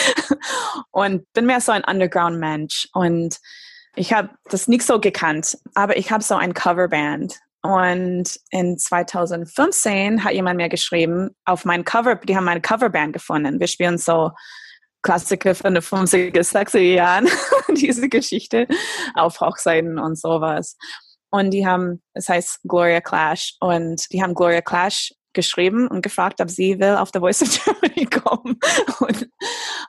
und 0.90 1.32
bin 1.32 1.46
mehr 1.46 1.62
so 1.62 1.72
ein 1.72 1.84
Underground-Mensch. 1.84 2.90
Und 2.92 3.38
ich 3.98 4.12
habe 4.12 4.30
das 4.44 4.68
nicht 4.68 4.84
so 4.84 5.00
gekannt, 5.00 5.58
aber 5.74 5.96
ich 5.96 6.10
habe 6.10 6.22
so 6.22 6.36
ein 6.36 6.54
Coverband. 6.54 7.38
Und 7.62 8.38
in 8.50 8.78
2015 8.78 10.22
hat 10.22 10.32
jemand 10.32 10.56
mir 10.56 10.68
geschrieben, 10.68 11.30
auf 11.44 11.64
mein 11.64 11.84
Cover, 11.84 12.14
die 12.14 12.36
haben 12.36 12.44
meine 12.44 12.60
Coverband 12.60 13.12
gefunden. 13.12 13.58
Wir 13.58 13.66
spielen 13.66 13.98
so 13.98 14.30
Klassiker 15.02 15.54
von 15.54 15.74
den 15.74 15.82
50er, 15.82 16.32
60er 16.32 16.78
Jahren, 16.78 17.28
diese 17.74 18.08
Geschichte 18.08 18.68
auf 19.14 19.40
Hochzeiten 19.40 19.98
und 19.98 20.18
sowas. 20.18 20.76
Und 21.30 21.50
die 21.50 21.66
haben, 21.66 22.02
es 22.14 22.28
heißt 22.28 22.60
Gloria 22.62 23.00
Clash, 23.00 23.56
und 23.60 24.10
die 24.12 24.22
haben 24.22 24.34
Gloria 24.34 24.62
Clash 24.62 25.12
geschrieben 25.32 25.88
und 25.88 26.02
gefragt, 26.02 26.40
ob 26.40 26.50
sie 26.50 26.78
will 26.78 26.96
auf 26.96 27.10
The 27.12 27.20
Voice 27.20 27.42
of 27.42 27.64
Germany 27.64 28.06
kommen. 28.10 28.58
Und, 29.00 29.28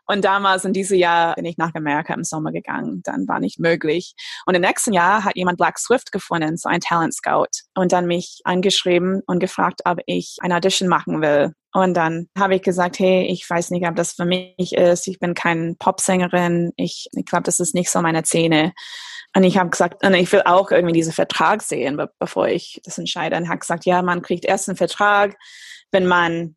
und 0.07 0.25
damals 0.25 0.65
in 0.65 0.73
diesem 0.73 0.97
Jahr 0.97 1.35
bin 1.35 1.45
ich 1.45 1.57
nach 1.57 1.73
Amerika 1.73 2.13
im 2.13 2.23
Sommer 2.23 2.51
gegangen. 2.51 3.01
Dann 3.03 3.27
war 3.27 3.39
nicht 3.39 3.59
möglich. 3.59 4.13
Und 4.45 4.55
im 4.55 4.61
nächsten 4.61 4.93
Jahr 4.93 5.23
hat 5.23 5.35
jemand 5.35 5.57
Black 5.57 5.79
Swift 5.79 6.11
gefunden, 6.11 6.57
so 6.57 6.69
ein 6.69 6.81
Talent 6.81 7.13
Scout, 7.13 7.63
und 7.75 7.91
dann 7.91 8.05
mich 8.05 8.41
angeschrieben 8.43 9.21
und 9.25 9.39
gefragt, 9.39 9.81
ob 9.85 9.99
ich 10.05 10.37
eine 10.41 10.55
Audition 10.55 10.89
machen 10.89 11.21
will. 11.21 11.53
Und 11.73 11.93
dann 11.93 12.27
habe 12.37 12.55
ich 12.55 12.63
gesagt, 12.63 12.99
hey, 12.99 13.27
ich 13.27 13.47
weiß 13.47 13.69
nicht, 13.71 13.87
ob 13.87 13.95
das 13.95 14.13
für 14.13 14.25
mich 14.25 14.73
ist. 14.73 15.07
Ich 15.07 15.19
bin 15.19 15.35
keine 15.35 15.75
Popsängerin. 15.75 16.71
Ich, 16.77 17.07
ich 17.11 17.25
glaube, 17.25 17.43
das 17.43 17.59
ist 17.59 17.75
nicht 17.75 17.91
so 17.91 18.01
meine 18.01 18.23
Szene. 18.23 18.73
Und 19.35 19.43
ich 19.43 19.57
habe 19.57 19.69
gesagt, 19.69 20.03
ich 20.03 20.31
will 20.31 20.41
auch 20.45 20.71
irgendwie 20.71 20.93
diesen 20.93 21.13
Vertrag 21.13 21.61
sehen, 21.61 22.01
bevor 22.17 22.47
ich 22.47 22.81
das 22.83 22.97
entscheide. 22.97 23.37
Und 23.37 23.49
habe 23.49 23.59
gesagt, 23.59 23.85
ja, 23.85 24.01
man 24.01 24.23
kriegt 24.23 24.45
erst 24.45 24.67
einen 24.67 24.77
Vertrag, 24.77 25.35
wenn 25.91 26.07
man 26.07 26.55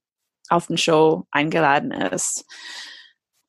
auf 0.48 0.68
eine 0.68 0.78
Show 0.78 1.26
eingeladen 1.30 1.90
ist. 1.92 2.44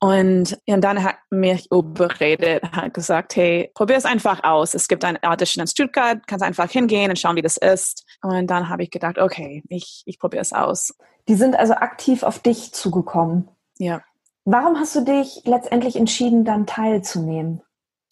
Und, 0.04 0.58
und 0.66 0.80
dann 0.82 1.02
hat 1.02 1.16
mich 1.30 1.70
überredet, 1.70 2.62
hat 2.72 2.92
gesagt, 2.92 3.36
hey, 3.36 3.70
probier 3.74 3.96
es 3.96 4.04
einfach 4.04 4.44
aus. 4.44 4.74
Es 4.74 4.88
gibt 4.88 5.04
eine 5.04 5.22
Audition 5.22 5.62
in 5.62 5.68
Stuttgart, 5.68 6.26
kannst 6.26 6.44
einfach 6.44 6.70
hingehen 6.70 7.10
und 7.10 7.18
schauen, 7.18 7.36
wie 7.36 7.42
das 7.42 7.56
ist. 7.56 8.04
Und 8.22 8.48
dann 8.48 8.68
habe 8.68 8.82
ich 8.82 8.90
gedacht, 8.90 9.18
okay, 9.18 9.62
ich, 9.68 10.02
ich 10.04 10.18
probiere 10.18 10.42
es 10.42 10.52
aus. 10.52 10.94
Die 11.28 11.36
sind 11.36 11.56
also 11.56 11.74
aktiv 11.74 12.22
auf 12.22 12.38
dich 12.38 12.72
zugekommen. 12.72 13.48
Ja. 13.78 14.02
Warum 14.44 14.78
hast 14.78 14.94
du 14.94 15.00
dich 15.00 15.40
letztendlich 15.44 15.96
entschieden, 15.96 16.44
dann 16.44 16.66
teilzunehmen? 16.66 17.62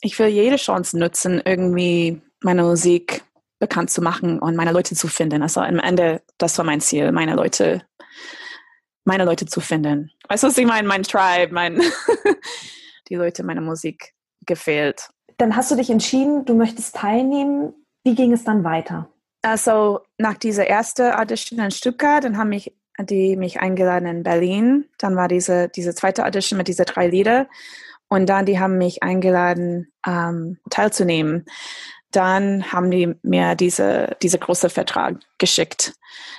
ich 0.03 0.19
will 0.19 0.27
jede 0.27 0.57
Chance 0.57 0.99
nutzen, 0.99 1.41
irgendwie 1.43 2.21
meine 2.43 2.65
Musik 2.65 3.25
bekannt 3.59 3.91
zu 3.91 4.03
machen 4.03 4.41
und 4.41 4.57
meine 4.57 4.73
Leute 4.73 4.97
zu 4.97 5.07
finden. 5.07 5.41
Also 5.43 5.61
am 5.61 5.79
Ende, 5.79 6.21
das 6.37 6.59
war 6.59 6.65
mein 6.65 6.81
Ziel, 6.81 7.13
meine 7.13 7.37
Leute, 7.37 7.83
meine 9.05 9.25
Leute 9.25 9.47
zu 9.47 9.61
finden. 9.61 10.11
Weißt 10.29 10.43
du, 10.43 10.49
was 10.49 10.59
ich 10.59 10.67
meine? 10.67 10.87
Mein 10.87 11.03
Tribe, 11.03 11.53
mein 11.53 11.81
die 13.09 13.15
Leute 13.15 13.43
meine 13.43 13.61
Musik 13.61 14.15
gefehlt. 14.47 15.09
Dann 15.39 15.57
hast 15.57 15.71
du 15.71 15.77
dich 15.77 15.91
entschieden, 15.91 16.45
du 16.45 16.55
möchtest 16.55 16.97
teilnehmen. 16.97 17.75
Wie 18.05 18.15
ging 18.15 18.33
es 18.33 18.45
dann 18.45 18.65
weiter? 18.65 19.09
Also 19.43 20.01
nach 20.19 20.35
dieser 20.35 20.67
ersten 20.67 21.13
Audition 21.13 21.59
in 21.59 21.71
Stuttgart, 21.71 22.23
dann 22.23 22.37
haben 22.37 22.51
mich 22.51 22.73
die 23.01 23.37
mich 23.37 23.61
eingeladen 23.61 24.07
in 24.07 24.23
Berlin. 24.23 24.85
Dann 24.99 25.17
war 25.17 25.29
diese, 25.29 25.69
diese 25.69 25.95
zweite 25.95 26.25
Audition 26.25 26.59
mit 26.59 26.69
diesen 26.69 26.85
drei 26.85 27.09
Lieder. 27.09 27.49
Und 28.09 28.27
dann, 28.29 28.45
die 28.45 28.61
haben 28.61 28.77
mich 28.77 29.03
eingeladen, 29.03 29.91
ähm, 30.07 30.59
teilzunehmen. 30.69 31.47
Dann 32.13 32.73
haben 32.73 32.91
die 32.91 33.15
mir 33.23 33.55
diese, 33.55 34.17
diese 34.23 34.39
große 34.39 34.71
Vertrag 34.71 35.17
geschickt. 35.39 35.95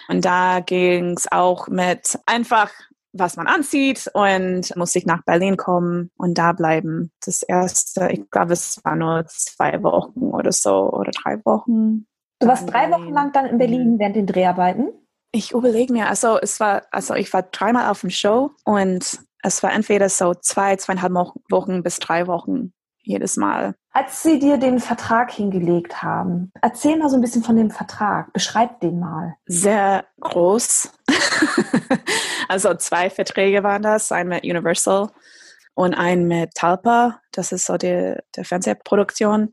Und 0.08 0.24
da 0.24 0.60
ging 0.60 1.18
es 1.18 1.32
auch 1.32 1.68
mit 1.68 2.18
einfach, 2.26 2.72
was 3.12 3.36
man 3.38 3.48
anzieht 3.48 4.10
und 4.14 4.76
muss 4.76 4.96
ich 4.96 5.06
nach 5.06 5.24
Berlin 5.24 5.58
kommen 5.58 6.10
und 6.18 6.38
da 6.38 6.52
bleiben. 6.52 7.12
Das 7.26 7.44
erste, 7.44 8.10
ich 8.12 8.30
glaube, 8.32 8.54
es 8.54 8.84
war 8.84 8.96
nur 8.96 9.26
zwei 9.28 9.82
Wochen 9.84 10.32
oder 10.32 10.52
so 10.52 10.92
oder 10.92 11.12
drei 11.12 11.38
Wochen. 11.46 12.08
Du 12.40 12.48
warst 12.48 12.70
drei 12.70 12.90
Wochen 12.92 13.12
lang 13.12 13.32
dann 13.32 13.46
in 13.46 13.58
Berlin 13.58 13.94
mhm. 13.94 14.00
während 14.00 14.16
den 14.16 14.28
Dreharbeiten? 14.28 14.90
Ich 15.32 15.52
überlege 15.52 15.94
mir, 15.94 16.10
also 16.10 16.40
es 16.40 16.60
war, 16.60 16.84
also 16.92 17.16
ich 17.16 17.32
war 17.34 17.44
dreimal 17.44 17.90
auf 17.90 18.02
dem 18.02 18.10
Show 18.10 18.52
und 18.66 19.20
es 19.42 19.64
war 19.64 19.74
entweder 19.74 20.10
so 20.10 20.34
zwei, 20.34 20.76
zweieinhalb 20.76 21.14
Wochen 21.14 21.84
bis 21.84 22.00
drei 22.00 22.28
Wochen 22.28 22.74
jedes 23.02 23.38
Mal. 23.38 23.76
Als 23.96 24.24
Sie 24.24 24.40
dir 24.40 24.58
den 24.58 24.80
Vertrag 24.80 25.32
hingelegt 25.32 26.02
haben, 26.02 26.52
erzähl 26.64 26.98
mal 26.98 27.10
so 27.10 27.16
ein 27.16 27.22
bisschen 27.22 27.44
von 27.44 27.56
dem 27.56 27.70
Vertrag. 27.70 28.34
Beschreib 28.34 28.80
den 28.80 29.00
mal. 29.00 29.36
Sehr 29.46 30.06
groß. 30.20 30.92
also 32.48 32.74
zwei 32.74 33.12
Verträge 33.12 33.62
waren 33.62 33.84
das, 33.84 34.12
ein 34.12 34.30
mit 34.30 34.44
Universal 34.44 35.12
und 35.76 35.94
ein 35.94 36.28
mit 36.28 36.56
Talpa. 36.56 37.22
Das 37.32 37.52
ist 37.52 37.68
so 37.68 37.78
die, 37.78 38.16
die 38.36 38.44
Fernsehproduktion. 38.44 39.52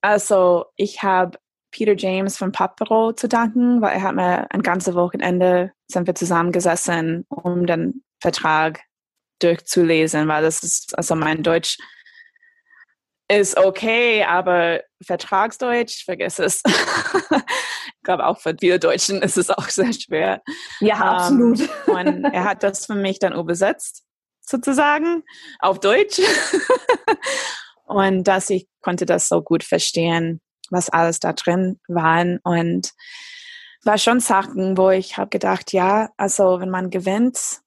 Also 0.00 0.66
ich 0.76 1.02
habe 1.02 1.36
Peter 1.72 1.96
James 1.96 2.38
von 2.38 2.52
Papero 2.52 3.12
zu 3.14 3.28
danken, 3.28 3.82
weil 3.82 3.96
er 3.96 4.02
hat 4.02 4.14
mir 4.14 4.46
ein 4.52 4.62
ganzes 4.62 4.94
Wochenende 4.94 5.72
sind 5.88 6.06
wir 6.06 6.14
zusammengesessen, 6.14 7.26
um 7.28 7.66
den 7.66 8.04
Vertrag 8.20 8.82
durchzulesen, 9.40 10.28
weil 10.28 10.42
das 10.42 10.62
ist 10.62 10.96
also 10.96 11.16
mein 11.16 11.42
Deutsch 11.42 11.78
ist 13.38 13.56
okay, 13.56 14.24
aber 14.24 14.80
Vertragsdeutsch, 15.02 16.04
vergiss 16.04 16.38
es. 16.38 16.62
ich 16.66 18.02
glaube, 18.02 18.26
auch 18.26 18.40
für 18.40 18.56
viele 18.58 18.78
Deutschen 18.80 19.22
ist 19.22 19.38
es 19.38 19.50
auch 19.50 19.68
sehr 19.68 19.92
schwer. 19.92 20.42
Ja, 20.80 20.96
um, 20.96 21.02
absolut. 21.02 21.60
und 21.86 22.24
er 22.24 22.44
hat 22.44 22.62
das 22.62 22.86
für 22.86 22.96
mich 22.96 23.18
dann 23.20 23.32
übersetzt, 23.32 24.02
sozusagen, 24.40 25.22
auf 25.60 25.78
Deutsch. 25.78 26.20
und 27.84 28.24
dass 28.24 28.50
ich 28.50 28.66
konnte 28.82 29.06
das 29.06 29.28
so 29.28 29.42
gut 29.42 29.62
verstehen, 29.62 30.40
was 30.70 30.88
alles 30.88 31.20
da 31.20 31.32
drin 31.32 31.78
waren. 31.86 32.40
Und 32.42 32.90
war 33.84 33.98
schon 33.98 34.20
Sachen, 34.20 34.76
wo 34.76 34.90
ich 34.90 35.16
habe 35.16 35.30
gedacht, 35.30 35.72
ja, 35.72 36.10
also 36.16 36.60
wenn 36.60 36.70
man 36.70 36.90
gewinnt, 36.90 37.60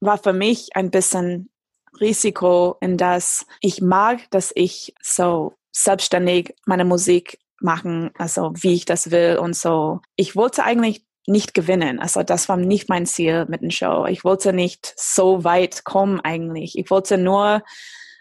war 0.00 0.18
für 0.18 0.32
mich 0.32 0.70
ein 0.74 0.90
bisschen 0.90 1.50
Risiko, 2.00 2.76
in 2.80 2.96
das 2.96 3.46
ich 3.60 3.80
mag, 3.80 4.30
dass 4.30 4.52
ich 4.54 4.94
so 5.02 5.54
selbstständig 5.72 6.54
meine 6.66 6.84
Musik 6.84 7.38
machen, 7.60 8.10
also 8.18 8.52
wie 8.54 8.74
ich 8.74 8.84
das 8.84 9.10
will 9.10 9.38
und 9.38 9.56
so. 9.56 10.00
Ich 10.16 10.36
wollte 10.36 10.64
eigentlich 10.64 11.04
nicht 11.26 11.54
gewinnen. 11.54 12.00
Also 12.00 12.22
das 12.22 12.48
war 12.48 12.56
nicht 12.56 12.88
mein 12.88 13.06
Ziel 13.06 13.46
mit 13.48 13.62
dem 13.62 13.70
Show. 13.70 14.06
Ich 14.06 14.24
wollte 14.24 14.52
nicht 14.52 14.92
so 14.96 15.42
weit 15.42 15.84
kommen 15.84 16.20
eigentlich. 16.20 16.76
Ich 16.78 16.90
wollte 16.90 17.16
nur 17.16 17.62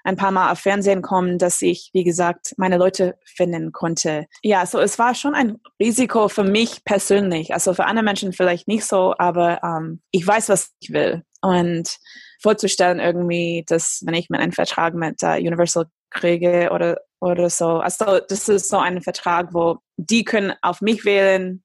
ein 0.05 0.17
paar 0.17 0.31
Mal 0.31 0.51
auf 0.51 0.59
Fernsehen 0.59 1.01
kommen, 1.01 1.37
dass 1.37 1.61
ich, 1.61 1.89
wie 1.93 2.03
gesagt, 2.03 2.53
meine 2.57 2.77
Leute 2.77 3.17
finden 3.23 3.71
konnte. 3.71 4.25
Ja, 4.41 4.65
so 4.65 4.79
es 4.79 4.99
war 4.99 5.15
schon 5.15 5.33
ein 5.33 5.59
Risiko 5.79 6.27
für 6.27 6.43
mich 6.43 6.83
persönlich. 6.83 7.53
Also 7.53 7.73
für 7.73 7.85
andere 7.85 8.03
Menschen 8.03 8.33
vielleicht 8.33 8.67
nicht 8.67 8.85
so, 8.85 9.15
aber 9.17 9.61
ähm, 9.63 10.01
ich 10.11 10.25
weiß, 10.25 10.49
was 10.49 10.71
ich 10.79 10.91
will. 10.91 11.23
Und 11.41 11.97
vorzustellen 12.43 12.99
irgendwie, 12.99 13.63
dass 13.65 14.03
wenn 14.05 14.13
ich 14.13 14.27
einen 14.29 14.51
Vertrag 14.51 14.93
mit 14.93 15.23
uh, 15.23 15.37
Universal 15.37 15.85
kriege 16.11 16.69
oder, 16.71 16.99
oder 17.19 17.49
so. 17.49 17.79
Also 17.79 18.19
das 18.27 18.49
ist 18.49 18.69
so 18.69 18.77
ein 18.77 19.01
Vertrag, 19.01 19.53
wo 19.53 19.77
die 19.97 20.23
können 20.23 20.53
auf 20.61 20.81
mich 20.81 21.05
wählen, 21.05 21.63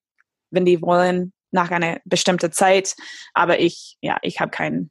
wenn 0.51 0.65
die 0.65 0.81
wollen, 0.81 1.33
nach 1.51 1.71
einer 1.71 1.99
bestimmten 2.05 2.53
Zeit. 2.53 2.95
Aber 3.35 3.59
ich, 3.59 3.97
ja, 4.01 4.19
ich 4.23 4.41
habe 4.41 4.51
keinen 4.51 4.91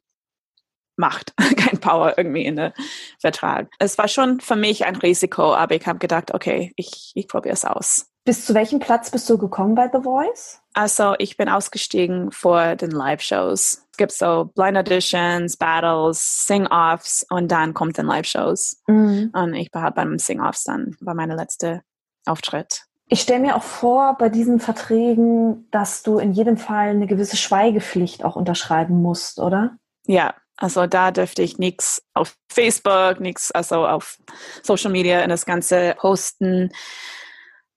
Macht, 0.95 1.33
kein 1.57 1.79
Power 1.79 2.15
irgendwie 2.17 2.45
in 2.45 2.55
der 2.55 2.73
Vertrag. 3.19 3.69
Es 3.79 3.97
war 3.97 4.07
schon 4.07 4.39
für 4.39 4.55
mich 4.55 4.85
ein 4.85 4.95
Risiko, 4.95 5.53
aber 5.53 5.75
ich 5.75 5.85
habe 5.85 5.99
gedacht, 5.99 6.33
okay, 6.33 6.73
ich, 6.75 7.11
ich 7.15 7.27
probiere 7.27 7.53
es 7.53 7.65
aus. 7.65 8.07
Bis 8.25 8.45
zu 8.45 8.53
welchem 8.53 8.79
Platz 8.79 9.09
bist 9.09 9.29
du 9.29 9.37
gekommen 9.37 9.75
bei 9.75 9.89
The 9.91 10.03
Voice? 10.03 10.59
Also 10.73 11.15
ich 11.17 11.37
bin 11.37 11.47
ausgestiegen 11.47 12.31
vor 12.31 12.75
den 12.75 12.91
Live-Shows. 12.91 13.86
Es 13.97 13.99
gibt 13.99 14.11
so 14.11 14.51
Blind 14.53 14.77
Auditions, 14.77 15.57
Battles, 15.57 16.45
Sing-Offs 16.45 17.25
und 17.31 17.51
dann 17.51 17.73
kommt 17.73 17.97
den 17.97 18.05
Live-Shows. 18.05 18.83
Mhm. 18.85 19.31
Und 19.33 19.55
ich 19.55 19.73
war 19.73 19.91
beim 19.91 20.19
Sing-Offs 20.19 20.65
dann, 20.65 20.95
war 20.99 21.15
meine 21.15 21.35
letzte 21.35 21.81
Auftritt. 22.27 22.83
Ich 23.07 23.21
stelle 23.21 23.39
mir 23.39 23.55
auch 23.55 23.63
vor, 23.63 24.15
bei 24.19 24.29
diesen 24.29 24.59
Verträgen, 24.59 25.67
dass 25.71 26.03
du 26.03 26.19
in 26.19 26.33
jedem 26.33 26.57
Fall 26.57 26.89
eine 26.89 27.07
gewisse 27.07 27.37
Schweigepflicht 27.37 28.23
auch 28.23 28.35
unterschreiben 28.35 29.01
musst, 29.01 29.39
oder? 29.39 29.77
Ja, 30.05 30.35
also 30.57 30.85
da 30.85 31.09
dürfte 31.09 31.41
ich 31.41 31.57
nichts 31.57 32.03
auf 32.13 32.35
Facebook, 32.49 33.19
nichts 33.19 33.51
also 33.51 33.87
auf 33.87 34.19
Social 34.61 34.91
Media 34.91 35.21
in 35.21 35.31
das 35.31 35.47
Ganze 35.47 35.95
posten. 35.97 36.69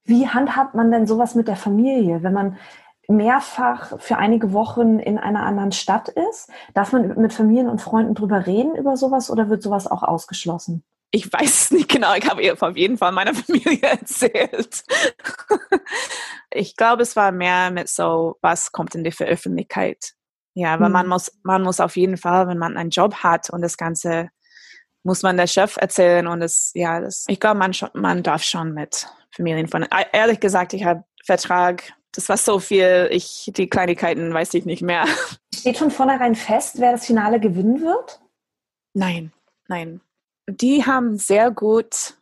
Wie 0.05 0.29
handhabt 0.29 0.75
man 0.75 0.91
denn 0.91 1.07
sowas 1.07 1.35
mit 1.35 1.49
der 1.49 1.57
Familie, 1.57 2.23
wenn 2.23 2.35
man 2.35 2.59
mehrfach 3.11 4.01
für 4.01 4.17
einige 4.17 4.53
Wochen 4.53 4.99
in 4.99 5.19
einer 5.19 5.45
anderen 5.45 5.73
Stadt 5.73 6.09
ist? 6.09 6.51
Darf 6.75 6.93
man 6.93 7.21
mit 7.21 7.33
Familien 7.33 7.69
und 7.69 7.81
Freunden 7.81 8.15
drüber 8.15 8.47
reden 8.47 8.75
über 8.77 8.97
sowas 8.97 9.31
oder 9.31 9.49
wird 9.49 9.63
sowas 9.63 9.87
auch 9.87 10.03
ausgeschlossen? 10.03 10.85
Ich 11.13 11.33
weiß 11.33 11.65
es 11.65 11.71
nicht 11.73 11.89
genau. 11.89 12.15
Ich 12.15 12.29
habe 12.31 12.43
ihr 12.43 12.55
auf 12.61 12.77
jeden 12.77 12.97
Fall 12.97 13.13
meiner 13.13 13.35
Familie 13.35 13.83
erzählt. 13.83 14.85
ich 16.51 16.77
glaube, 16.77 17.03
es 17.03 17.17
war 17.17 17.33
mehr 17.33 17.71
mit 17.71 17.89
so, 17.89 18.37
was 18.41 18.73
kommt 18.73 18.95
in 18.95 19.05
die 19.05 19.13
Veröffentlichkeit 19.13 20.15
ja, 20.55 20.75
aber 20.75 20.89
mhm. 20.89 20.93
man 20.93 21.07
muss, 21.07 21.33
man 21.43 21.63
muss 21.63 21.81
auf 21.81 21.97
jeden 21.97 22.17
Fall, 22.17 22.49
wenn 22.49 22.59
man 22.59 22.77
einen 22.77 22.91
Job 22.91 23.15
hat 23.17 23.51
und 23.51 23.63
das 23.63 23.77
Ganze 23.77 24.31
muss 25.03 25.23
man 25.23 25.37
der 25.37 25.47
Chef 25.47 25.77
erzählen 25.77 26.27
und 26.27 26.43
es, 26.43 26.73
ja, 26.75 27.01
das, 27.01 27.25
ich 27.29 27.41
glaube, 27.41 27.59
man, 27.59 27.73
man 27.95 28.23
darf 28.23 28.43
schon 28.43 28.75
mit 28.75 29.07
Familien 29.35 29.69
von, 29.69 29.85
e, 29.85 30.05
ehrlich 30.13 30.41
gesagt, 30.41 30.75
ich 30.75 30.85
habe 30.85 31.05
Vertrag, 31.25 31.93
das 32.13 32.29
war 32.29 32.37
so 32.37 32.59
viel, 32.59 33.09
ich, 33.13 33.51
die 33.57 33.69
Kleinigkeiten 33.69 34.33
weiß 34.33 34.55
ich 34.55 34.65
nicht 34.65 34.83
mehr. 34.83 35.05
Steht 35.55 35.79
von 35.79 35.91
vornherein 35.91 36.35
fest, 36.35 36.77
wer 36.79 36.93
das 36.93 37.07
Finale 37.07 37.41
gewinnen 37.41 37.81
wird? 37.81 38.21
Nein, 38.95 39.33
nein. 39.69 40.01
Die 40.49 40.85
haben 40.85 41.17
sehr 41.17 41.51
gut 41.51 42.15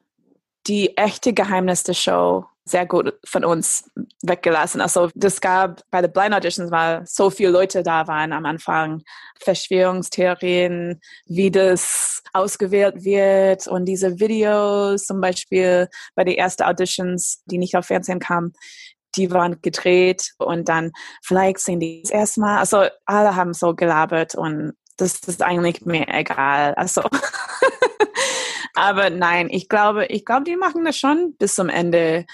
die 0.67 0.97
echte 0.97 1.33
Geheimnis 1.33 1.83
der 1.83 1.95
Show 1.95 2.45
sehr 2.69 2.87
gut 2.87 3.19
von 3.25 3.45
uns 3.45 3.91
weggelassen. 4.23 4.81
Also 4.81 5.11
das 5.15 5.41
gab 5.41 5.83
bei 5.91 6.03
den 6.03 6.13
Blind 6.13 6.35
Auditions, 6.35 6.71
weil 6.71 7.05
so 7.07 7.31
viele 7.31 7.51
Leute 7.51 7.83
da 7.83 8.07
waren 8.07 8.33
am 8.33 8.45
Anfang, 8.45 9.03
Verschwörungstheorien, 9.41 11.01
wie 11.27 11.51
das 11.51 12.23
ausgewählt 12.33 13.05
wird 13.05 13.67
und 13.67 13.87
diese 13.87 14.21
Videos 14.21 15.07
zum 15.07 15.21
Beispiel 15.21 15.89
bei 16.15 16.25
den 16.25 16.37
ersten 16.37 16.65
Auditions, 16.65 17.43
die 17.47 17.59
nicht 17.59 17.77
auf 17.77 17.87
Fernsehen 17.87 18.21
kamen, 18.21 18.53
die 19.19 19.31
waren 19.31 19.61
gedreht 19.61 20.33
und 20.39 20.69
dann 20.69 20.93
vielleicht 21.23 21.59
sehen 21.59 21.81
die 21.81 22.03
das 22.03 22.11
erste 22.11 22.41
Mal. 22.41 22.59
Also 22.59 22.85
alle 23.05 23.37
haben 23.37 23.53
so 23.53 23.75
gelabert 23.75 24.35
und 24.35 24.75
das 24.97 25.21
ist 25.21 25.43
eigentlich 25.43 25.85
mir 25.85 26.07
egal. 26.09 26.75
Also 26.75 27.03
aber 28.75 29.11
nein, 29.11 29.49
ich 29.51 29.69
glaube, 29.69 30.07
ich 30.07 30.25
glaube, 30.25 30.45
die 30.45 30.57
machen 30.57 30.85
das 30.85 30.97
schon 30.97 31.35
bis 31.39 31.55
zum 31.55 31.69
Ende. 31.69 32.27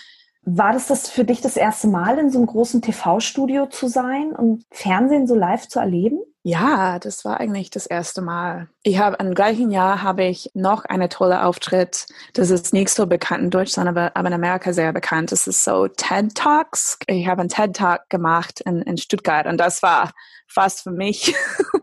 War 0.43 0.73
das 0.73 0.89
das 0.89 1.09
für 1.09 1.25
dich 1.25 1.41
das 1.41 1.57
erste 1.57 1.89
Mal, 1.89 2.19
in 2.19 2.31
so 2.31 2.39
einem 2.39 2.47
großen 2.47 2.83
TV-Studio 2.83 3.67
zu 3.67 3.89
sein 3.89 4.33
und 4.33 4.65
Fernsehen 4.71 5.27
so 5.27 5.35
live 5.35 5.69
zu 5.69 5.79
erleben? 5.79 6.21
Ja, 6.47 6.99
das 6.99 7.25
war 7.25 7.41
eigentlich 7.41 7.71
das 7.71 7.87
erste 7.87 8.21
Mal. 8.21 8.69
Ich 8.83 8.99
habe 8.99 9.17
im 9.19 9.35
gleichen 9.35 9.71
Jahr 9.71 10.03
habe 10.03 10.25
ich 10.25 10.51
noch 10.53 10.85
eine 10.85 11.09
tolle 11.09 11.43
Auftritt. 11.43 12.07
Das 12.35 12.51
ist 12.51 12.75
nicht 12.75 12.91
so 12.91 13.07
bekannt 13.07 13.45
in 13.45 13.51
Deutschland, 13.51 13.89
aber, 13.89 14.15
aber 14.15 14.29
in 14.29 14.35
Amerika 14.35 14.75
sehr 14.75 14.93
bekannt. 14.93 15.33
Das 15.33 15.47
ist 15.47 15.65
so 15.65 15.89
TED 15.89 16.35
Talks. 16.35 16.99
Ich 17.07 17.27
habe 17.29 17.41
einen 17.41 17.49
TED 17.49 17.75
Talk 17.75 18.11
gemacht 18.11 18.61
in, 18.61 18.83
in 18.83 18.99
Stuttgart 18.99 19.47
und 19.47 19.57
das 19.57 19.83
war 19.83 20.13
fast 20.47 20.83
für 20.83 20.91
mich 20.91 21.35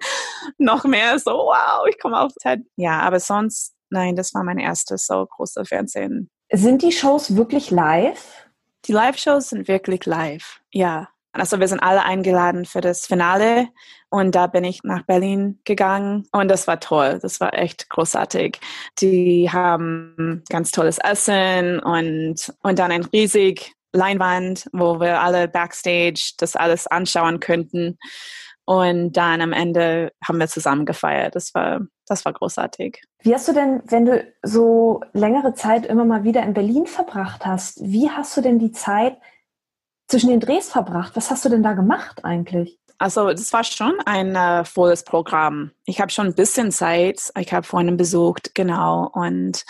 noch 0.60 0.84
mehr 0.84 1.18
so, 1.18 1.32
wow, 1.32 1.88
ich 1.90 2.00
komme 2.00 2.20
auf 2.20 2.32
TED. 2.40 2.64
Ja, 2.76 3.00
aber 3.00 3.20
sonst, 3.20 3.74
nein, 3.90 4.16
das 4.16 4.36
war 4.36 4.44
mein 4.44 4.60
erstes 4.60 5.08
so 5.08 5.26
großes 5.26 5.70
Fernsehen. 5.70 6.30
Sind 6.54 6.84
die 6.84 6.92
Shows 6.92 7.36
wirklich 7.36 7.72
live? 7.72 8.46
Die 8.86 8.92
Live-Shows 8.92 9.50
sind 9.50 9.68
wirklich 9.68 10.06
live, 10.06 10.60
ja. 10.72 11.08
Also 11.34 11.60
wir 11.60 11.68
sind 11.68 11.80
alle 11.80 12.04
eingeladen 12.04 12.66
für 12.66 12.82
das 12.82 13.06
Finale 13.06 13.70
und 14.10 14.36
da 14.36 14.48
bin 14.48 14.66
ich 14.66 14.84
nach 14.84 15.04
Berlin 15.06 15.60
gegangen 15.64 16.28
und 16.34 16.50
das 16.50 16.68
war 16.68 16.80
toll, 16.80 17.20
das 17.22 17.40
war 17.40 17.54
echt 17.54 17.90
großartig. 17.90 18.60
Die 19.00 19.50
haben 19.50 20.44
ganz 20.50 20.72
tolles 20.72 20.98
Essen 20.98 21.80
und, 21.80 22.54
und 22.62 22.80
dann 22.80 22.92
ein 22.92 23.06
riesig 23.06 23.74
Leinwand, 23.94 24.70
wo 24.74 25.00
wir 25.00 25.22
alle 25.22 25.48
backstage 25.48 26.34
das 26.38 26.56
alles 26.56 26.88
anschauen 26.88 27.40
könnten. 27.40 27.98
Und 28.66 29.14
dann 29.18 29.42
am 29.42 29.54
Ende 29.54 30.12
haben 30.26 30.40
wir 30.40 30.48
zusammen 30.48 30.86
gefeiert. 30.86 31.36
Das 31.36 31.54
war, 31.54 31.82
das 32.08 32.24
war 32.26 32.32
großartig. 32.32 33.02
Wie 33.22 33.34
hast 33.34 33.48
du 33.48 33.54
denn, 33.54 33.82
wenn 33.86 34.06
du 34.06 34.26
so 34.44 35.02
längere 35.14 35.54
Zeit 35.54 35.86
immer 35.86 36.06
mal 36.06 36.24
wieder 36.24 36.44
in 36.44 36.54
Berlin 36.54 36.86
verbracht 36.86 37.46
hast, 37.46 37.82
wie 37.82 38.10
hast 38.10 38.38
du 38.38 38.42
denn 38.42 38.60
die 38.60 38.72
Zeit 38.72 39.18
zwischen 40.12 40.30
den 40.30 40.40
Drehs 40.40 40.70
verbracht? 40.70 41.16
Was 41.16 41.32
hast 41.32 41.44
du 41.46 41.50
denn 41.50 41.64
da 41.64 41.74
gemacht 41.74 42.24
eigentlich? 42.24 42.78
Also 43.00 43.30
das 43.30 43.52
war 43.52 43.64
schon 43.64 43.96
ein 44.06 44.36
äh, 44.36 44.64
volles 44.64 45.04
Programm. 45.04 45.72
Ich 45.86 46.00
habe 46.00 46.12
schon 46.12 46.28
ein 46.28 46.36
bisschen 46.36 46.72
Zeit. 46.72 47.32
Ich 47.40 47.52
habe 47.52 47.66
Freunde 47.66 47.94
besucht, 47.94 48.54
genau. 48.54 49.10
Und 49.12 49.66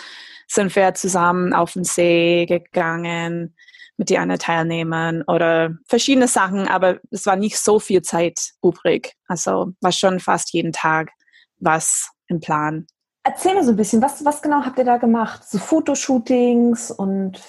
sind 0.48 0.76
wir 0.76 0.92
zusammen 0.92 1.54
auf 1.54 1.72
den 1.72 1.84
See 1.84 2.44
gegangen 2.44 3.56
mit 3.96 4.10
den 4.10 4.18
anderen 4.18 4.40
Teilnehmern 4.40 5.22
oder 5.22 5.70
verschiedene 5.86 6.28
Sachen, 6.28 6.66
aber 6.66 6.98
es 7.10 7.24
war 7.24 7.36
nicht 7.36 7.58
so 7.58 7.78
viel 7.78 8.02
Zeit 8.02 8.38
übrig. 8.62 9.14
Also 9.28 9.72
war 9.80 9.92
schon 9.92 10.20
fast 10.20 10.52
jeden 10.52 10.72
Tag 10.72 11.10
was 11.58 12.10
im 12.26 12.40
Plan. 12.40 12.86
Erzähl 13.24 13.54
mir 13.54 13.62
so 13.64 13.70
ein 13.70 13.76
bisschen, 13.76 14.02
was, 14.02 14.24
was 14.24 14.42
genau 14.42 14.64
habt 14.64 14.78
ihr 14.78 14.84
da 14.84 14.96
gemacht? 14.96 15.48
So 15.48 15.58
Fotoshootings 15.58 16.90
und 16.90 17.40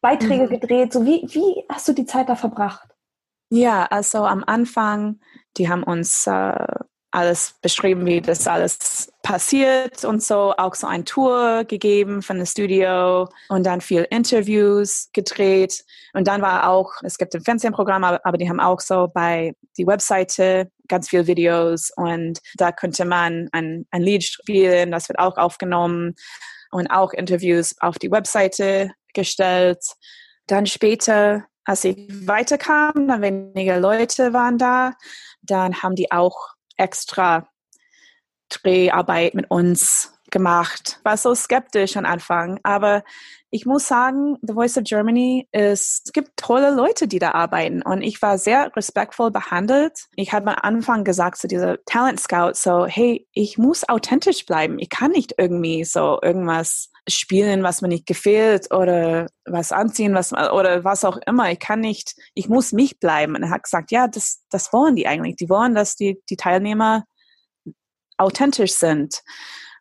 Beiträge 0.00 0.44
mhm. 0.44 0.60
gedreht. 0.60 0.92
So 0.92 1.04
wie, 1.04 1.26
wie 1.28 1.64
hast 1.68 1.88
du 1.88 1.92
die 1.92 2.06
Zeit 2.06 2.28
da 2.28 2.36
verbracht? 2.36 2.88
Ja, 3.50 3.86
also 3.86 4.24
am 4.24 4.44
Anfang, 4.46 5.20
die 5.56 5.68
haben 5.68 5.82
uns 5.82 6.26
äh, 6.26 6.66
alles 7.10 7.54
beschrieben, 7.62 8.04
wie 8.04 8.20
das 8.20 8.46
alles 8.46 9.10
passiert 9.22 10.04
und 10.04 10.22
so, 10.22 10.54
auch 10.56 10.74
so 10.74 10.86
ein 10.86 11.06
Tour 11.06 11.64
gegeben 11.64 12.20
von 12.20 12.36
dem 12.36 12.46
Studio 12.46 13.28
und 13.48 13.64
dann 13.64 13.80
viel 13.80 14.06
Interviews 14.10 15.08
gedreht. 15.14 15.84
Und 16.12 16.28
dann 16.28 16.42
war 16.42 16.68
auch, 16.68 16.92
es 17.02 17.16
gibt 17.16 17.34
ein 17.34 17.40
Fernsehprogramm, 17.40 18.04
aber, 18.04 18.20
aber 18.24 18.36
die 18.36 18.48
haben 18.48 18.60
auch 18.60 18.80
so 18.80 19.08
bei 19.12 19.54
die 19.78 19.86
Webseite 19.86 20.70
ganz 20.86 21.08
viele 21.08 21.26
Videos 21.26 21.90
und 21.96 22.40
da 22.56 22.72
könnte 22.72 23.04
man 23.04 23.48
ein, 23.52 23.86
ein 23.90 24.02
Lied 24.02 24.24
spielen, 24.24 24.90
das 24.90 25.08
wird 25.08 25.18
auch 25.18 25.38
aufgenommen 25.38 26.14
und 26.70 26.88
auch 26.88 27.12
Interviews 27.12 27.74
auf 27.80 27.98
die 27.98 28.10
Webseite 28.10 28.90
gestellt. 29.18 29.84
Dann 30.46 30.66
später, 30.66 31.44
als 31.64 31.84
ich 31.84 31.96
weiterkam, 32.26 33.08
dann 33.08 33.20
weniger 33.20 33.78
Leute 33.80 34.32
waren 34.32 34.56
da, 34.56 34.94
dann 35.42 35.82
haben 35.82 35.96
die 35.96 36.10
auch 36.12 36.54
extra 36.76 37.48
Dreharbeit 38.48 39.34
mit 39.34 39.50
uns 39.50 40.17
gemacht. 40.30 41.00
War 41.04 41.16
so 41.16 41.34
skeptisch 41.34 41.96
am 41.96 42.04
Anfang, 42.04 42.60
aber 42.62 43.02
ich 43.50 43.64
muss 43.64 43.88
sagen, 43.88 44.36
The 44.42 44.52
Voice 44.52 44.76
of 44.76 44.84
Germany 44.84 45.48
ist, 45.52 46.02
es 46.06 46.12
gibt 46.12 46.36
tolle 46.36 46.70
Leute, 46.70 47.08
die 47.08 47.18
da 47.18 47.32
arbeiten 47.32 47.80
und 47.80 48.02
ich 48.02 48.20
war 48.20 48.36
sehr 48.36 48.70
respektvoll 48.76 49.30
behandelt. 49.30 50.06
Ich 50.16 50.32
habe 50.32 50.50
am 50.50 50.58
Anfang 50.60 51.04
gesagt 51.04 51.38
zu 51.38 51.48
dieser 51.48 51.82
Talent 51.86 52.20
Scout 52.20 52.52
so, 52.54 52.84
hey, 52.86 53.26
ich 53.32 53.56
muss 53.56 53.88
authentisch 53.88 54.44
bleiben. 54.44 54.78
Ich 54.78 54.90
kann 54.90 55.12
nicht 55.12 55.34
irgendwie 55.38 55.84
so 55.84 56.18
irgendwas 56.22 56.90
spielen, 57.08 57.62
was 57.62 57.80
mir 57.80 57.88
nicht 57.88 58.06
gefällt 58.06 58.72
oder 58.72 59.28
was 59.46 59.72
anziehen, 59.72 60.14
was 60.14 60.32
oder 60.32 60.84
was 60.84 61.04
auch 61.04 61.18
immer. 61.26 61.50
Ich 61.50 61.58
kann 61.58 61.80
nicht, 61.80 62.14
ich 62.34 62.50
muss 62.50 62.72
mich 62.72 62.98
bleiben. 63.00 63.34
Und 63.34 63.44
er 63.44 63.50
hat 63.50 63.62
gesagt, 63.62 63.90
ja, 63.90 64.08
das, 64.08 64.42
das 64.50 64.72
wollen 64.74 64.94
die 64.94 65.06
eigentlich. 65.06 65.36
Die 65.36 65.48
wollen, 65.48 65.74
dass 65.74 65.96
die, 65.96 66.20
die 66.28 66.36
Teilnehmer 66.36 67.04
authentisch 68.18 68.72
sind. 68.74 69.22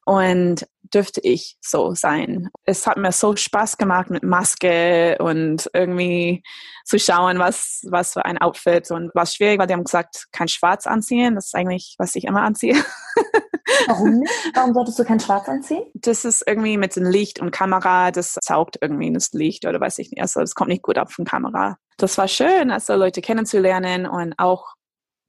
Und 0.07 0.65
dürfte 0.93 1.19
ich 1.19 1.57
so 1.59 1.93
sein. 1.93 2.47
Es 2.63 2.87
hat 2.87 2.95
mir 2.95 3.11
so 3.11 3.35
Spaß 3.35 3.77
gemacht 3.77 4.09
mit 4.09 4.23
Maske 4.23 5.17
und 5.19 5.69
irgendwie 5.73 6.43
zu 6.85 6.97
schauen, 6.97 7.39
was, 7.39 7.81
was 7.89 8.13
für 8.13 8.23
ein 8.23 8.37
Outfit 8.37 8.89
und 8.89 9.11
was 9.13 9.35
schwierig, 9.35 9.59
weil 9.59 9.67
die 9.67 9.73
haben 9.73 9.83
gesagt, 9.83 10.27
kein 10.31 10.47
Schwarz 10.47 10.87
anziehen. 10.87 11.35
Das 11.35 11.47
ist 11.47 11.55
eigentlich, 11.55 11.95
was 11.97 12.15
ich 12.15 12.23
immer 12.23 12.43
anziehe. 12.43 12.75
Warum 13.87 14.19
nicht? 14.19 14.31
Warum 14.53 14.73
solltest 14.73 14.97
du 14.97 15.03
kein 15.03 15.19
Schwarz 15.19 15.49
anziehen? 15.49 15.83
Das 15.93 16.23
ist 16.23 16.41
irgendwie 16.47 16.77
mit 16.77 16.95
dem 16.95 17.03
Licht 17.03 17.41
und 17.41 17.51
Kamera, 17.51 18.11
das 18.11 18.37
saugt 18.41 18.77
irgendwie 18.79 19.11
das 19.11 19.33
Licht 19.33 19.65
oder 19.65 19.81
weiß 19.81 19.99
ich 19.99 20.11
nicht. 20.11 20.21
Also 20.21 20.39
es 20.39 20.55
kommt 20.55 20.69
nicht 20.69 20.83
gut 20.83 20.97
ab 20.97 21.11
von 21.11 21.25
Kamera. 21.25 21.79
Das 21.97 22.17
war 22.17 22.29
schön, 22.29 22.71
also 22.71 22.95
Leute 22.95 23.19
kennenzulernen 23.19 24.05
und 24.05 24.35
auch 24.37 24.76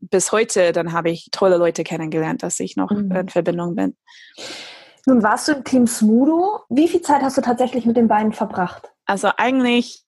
bis 0.00 0.32
heute, 0.32 0.72
dann 0.72 0.92
habe 0.92 1.10
ich 1.10 1.28
tolle 1.30 1.56
Leute 1.56 1.84
kennengelernt, 1.84 2.42
dass 2.42 2.60
ich 2.60 2.76
noch 2.76 2.90
mhm. 2.90 3.12
in 3.12 3.28
Verbindung 3.28 3.74
bin. 3.74 3.96
Nun 5.06 5.22
warst 5.22 5.48
du 5.48 5.52
im 5.52 5.64
Team 5.64 5.86
Smudo. 5.86 6.60
Wie 6.68 6.88
viel 6.88 7.02
Zeit 7.02 7.22
hast 7.22 7.36
du 7.36 7.40
tatsächlich 7.40 7.86
mit 7.86 7.96
den 7.96 8.08
beiden 8.08 8.32
verbracht? 8.32 8.92
Also 9.06 9.30
eigentlich, 9.36 10.04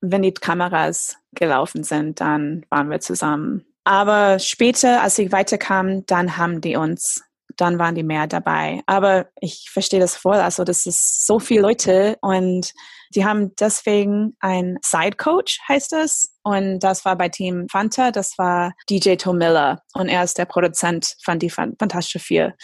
wenn 0.00 0.22
die 0.22 0.32
Kameras 0.32 1.16
gelaufen 1.32 1.82
sind, 1.82 2.20
dann 2.20 2.64
waren 2.70 2.88
wir 2.90 3.00
zusammen. 3.00 3.64
Aber 3.84 4.38
später, 4.38 5.02
als 5.02 5.18
ich 5.18 5.32
weiterkam, 5.32 6.06
dann 6.06 6.36
haben 6.36 6.60
die 6.60 6.76
uns, 6.76 7.22
dann 7.56 7.78
waren 7.78 7.94
die 7.94 8.02
mehr 8.02 8.26
dabei. 8.26 8.82
Aber 8.86 9.26
ich 9.40 9.70
verstehe 9.72 10.00
das 10.00 10.16
voll. 10.16 10.36
Also 10.36 10.64
das 10.64 10.86
ist 10.86 11.26
so 11.26 11.38
viele 11.38 11.62
Leute 11.62 12.16
und 12.20 12.72
die 13.14 13.24
haben 13.24 13.54
deswegen 13.56 14.36
ein 14.40 14.78
Side 14.82 15.16
Coach, 15.16 15.60
heißt 15.68 15.92
es. 15.92 16.34
Und 16.42 16.80
das 16.80 17.04
war 17.04 17.16
bei 17.16 17.28
Team 17.28 17.66
Fanta, 17.70 18.10
das 18.10 18.36
war 18.38 18.72
DJ 18.90 19.14
Tom 19.16 19.38
Miller. 19.38 19.82
Und 19.94 20.08
er 20.08 20.24
ist 20.24 20.38
der 20.38 20.46
Produzent 20.46 21.16
von 21.24 21.38
die 21.38 21.50
Fantastische 21.50 22.18
Vier. 22.18 22.54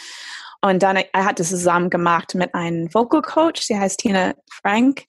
Und 0.63 0.83
dann, 0.83 0.97
er 0.97 1.25
hat 1.25 1.41
das 1.41 1.49
zusammen 1.49 1.89
gemacht 1.89 2.35
mit 2.35 2.55
einem 2.55 2.93
Vocal 2.93 3.23
Coach, 3.23 3.63
sie 3.63 3.79
heißt 3.79 4.01
Tina 4.01 4.35
Frank. 4.51 5.05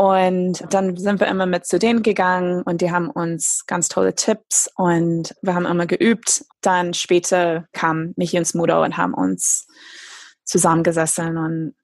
Und 0.00 0.64
dann 0.70 0.96
sind 0.96 1.20
wir 1.20 1.26
immer 1.26 1.44
mit 1.44 1.66
zu 1.66 1.78
denen 1.78 2.02
gegangen 2.02 2.62
und 2.62 2.80
die 2.80 2.90
haben 2.90 3.10
uns 3.10 3.66
ganz 3.66 3.88
tolle 3.88 4.14
Tipps 4.14 4.66
und 4.76 5.34
wir 5.42 5.54
haben 5.54 5.66
immer 5.66 5.84
geübt. 5.84 6.42
Dann 6.62 6.94
später 6.94 7.66
kam 7.74 8.14
Michi 8.16 8.38
und 8.38 8.46
Smudo 8.46 8.82
und 8.82 8.96
haben 8.96 9.12
uns 9.12 9.66
zusammengesessen 10.44 11.36
und 11.36 11.74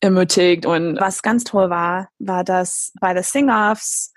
ermutigt. 0.00 0.66
Und 0.66 0.98
was 0.98 1.22
ganz 1.22 1.44
toll 1.44 1.70
war, 1.70 2.08
war, 2.18 2.42
dass 2.42 2.90
bei 3.00 3.14
den 3.14 3.22
Sing-Offs 3.22 4.12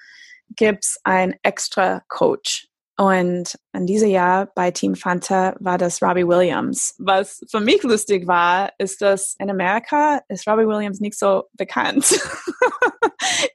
gibt 0.56 0.86
es 0.86 1.00
einen 1.04 1.36
extra 1.44 2.02
Coach. 2.08 2.68
Und 3.00 3.58
in 3.72 3.86
diesem 3.86 4.10
Jahr 4.10 4.48
bei 4.56 4.72
Team 4.72 4.94
Fanta 4.94 5.56
war 5.62 5.78
das 5.78 6.04
Robbie 6.04 6.28
Williams. 6.28 6.96
Was 7.00 7.40
für 7.50 7.62
mich 7.62 7.82
lustig 7.84 8.28
war, 8.28 8.74
ist, 8.78 9.02
dass 9.02 9.38
in 9.40 9.50
Amerika 9.50 10.20
ist 10.28 10.46
Robbie 10.46 10.68
Williams 10.68 11.00
nicht 11.00 11.18
so 11.18 11.46
bekannt. 11.54 12.06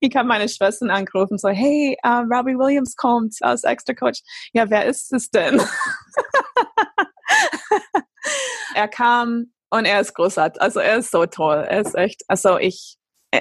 ich 0.00 0.16
habe 0.16 0.26
meine 0.26 0.48
Schwestern 0.48 0.88
angerufen, 0.88 1.36
so, 1.36 1.50
hey, 1.50 1.94
uh, 2.06 2.20
Robbie 2.20 2.56
Williams 2.56 2.96
kommt 2.96 3.34
als 3.42 3.64
Extra 3.64 3.92
Coach. 3.92 4.22
Ja, 4.54 4.70
wer 4.70 4.86
ist 4.86 5.12
es 5.12 5.28
denn? 5.28 5.60
er 8.74 8.88
kam 8.88 9.52
und 9.68 9.84
er 9.84 10.00
ist 10.00 10.14
großartig. 10.14 10.62
Also 10.62 10.80
er 10.80 10.96
ist 10.96 11.10
so 11.10 11.26
toll. 11.26 11.66
Er 11.68 11.82
ist 11.82 11.94
echt, 11.94 12.22
also 12.28 12.56
ich, 12.56 12.96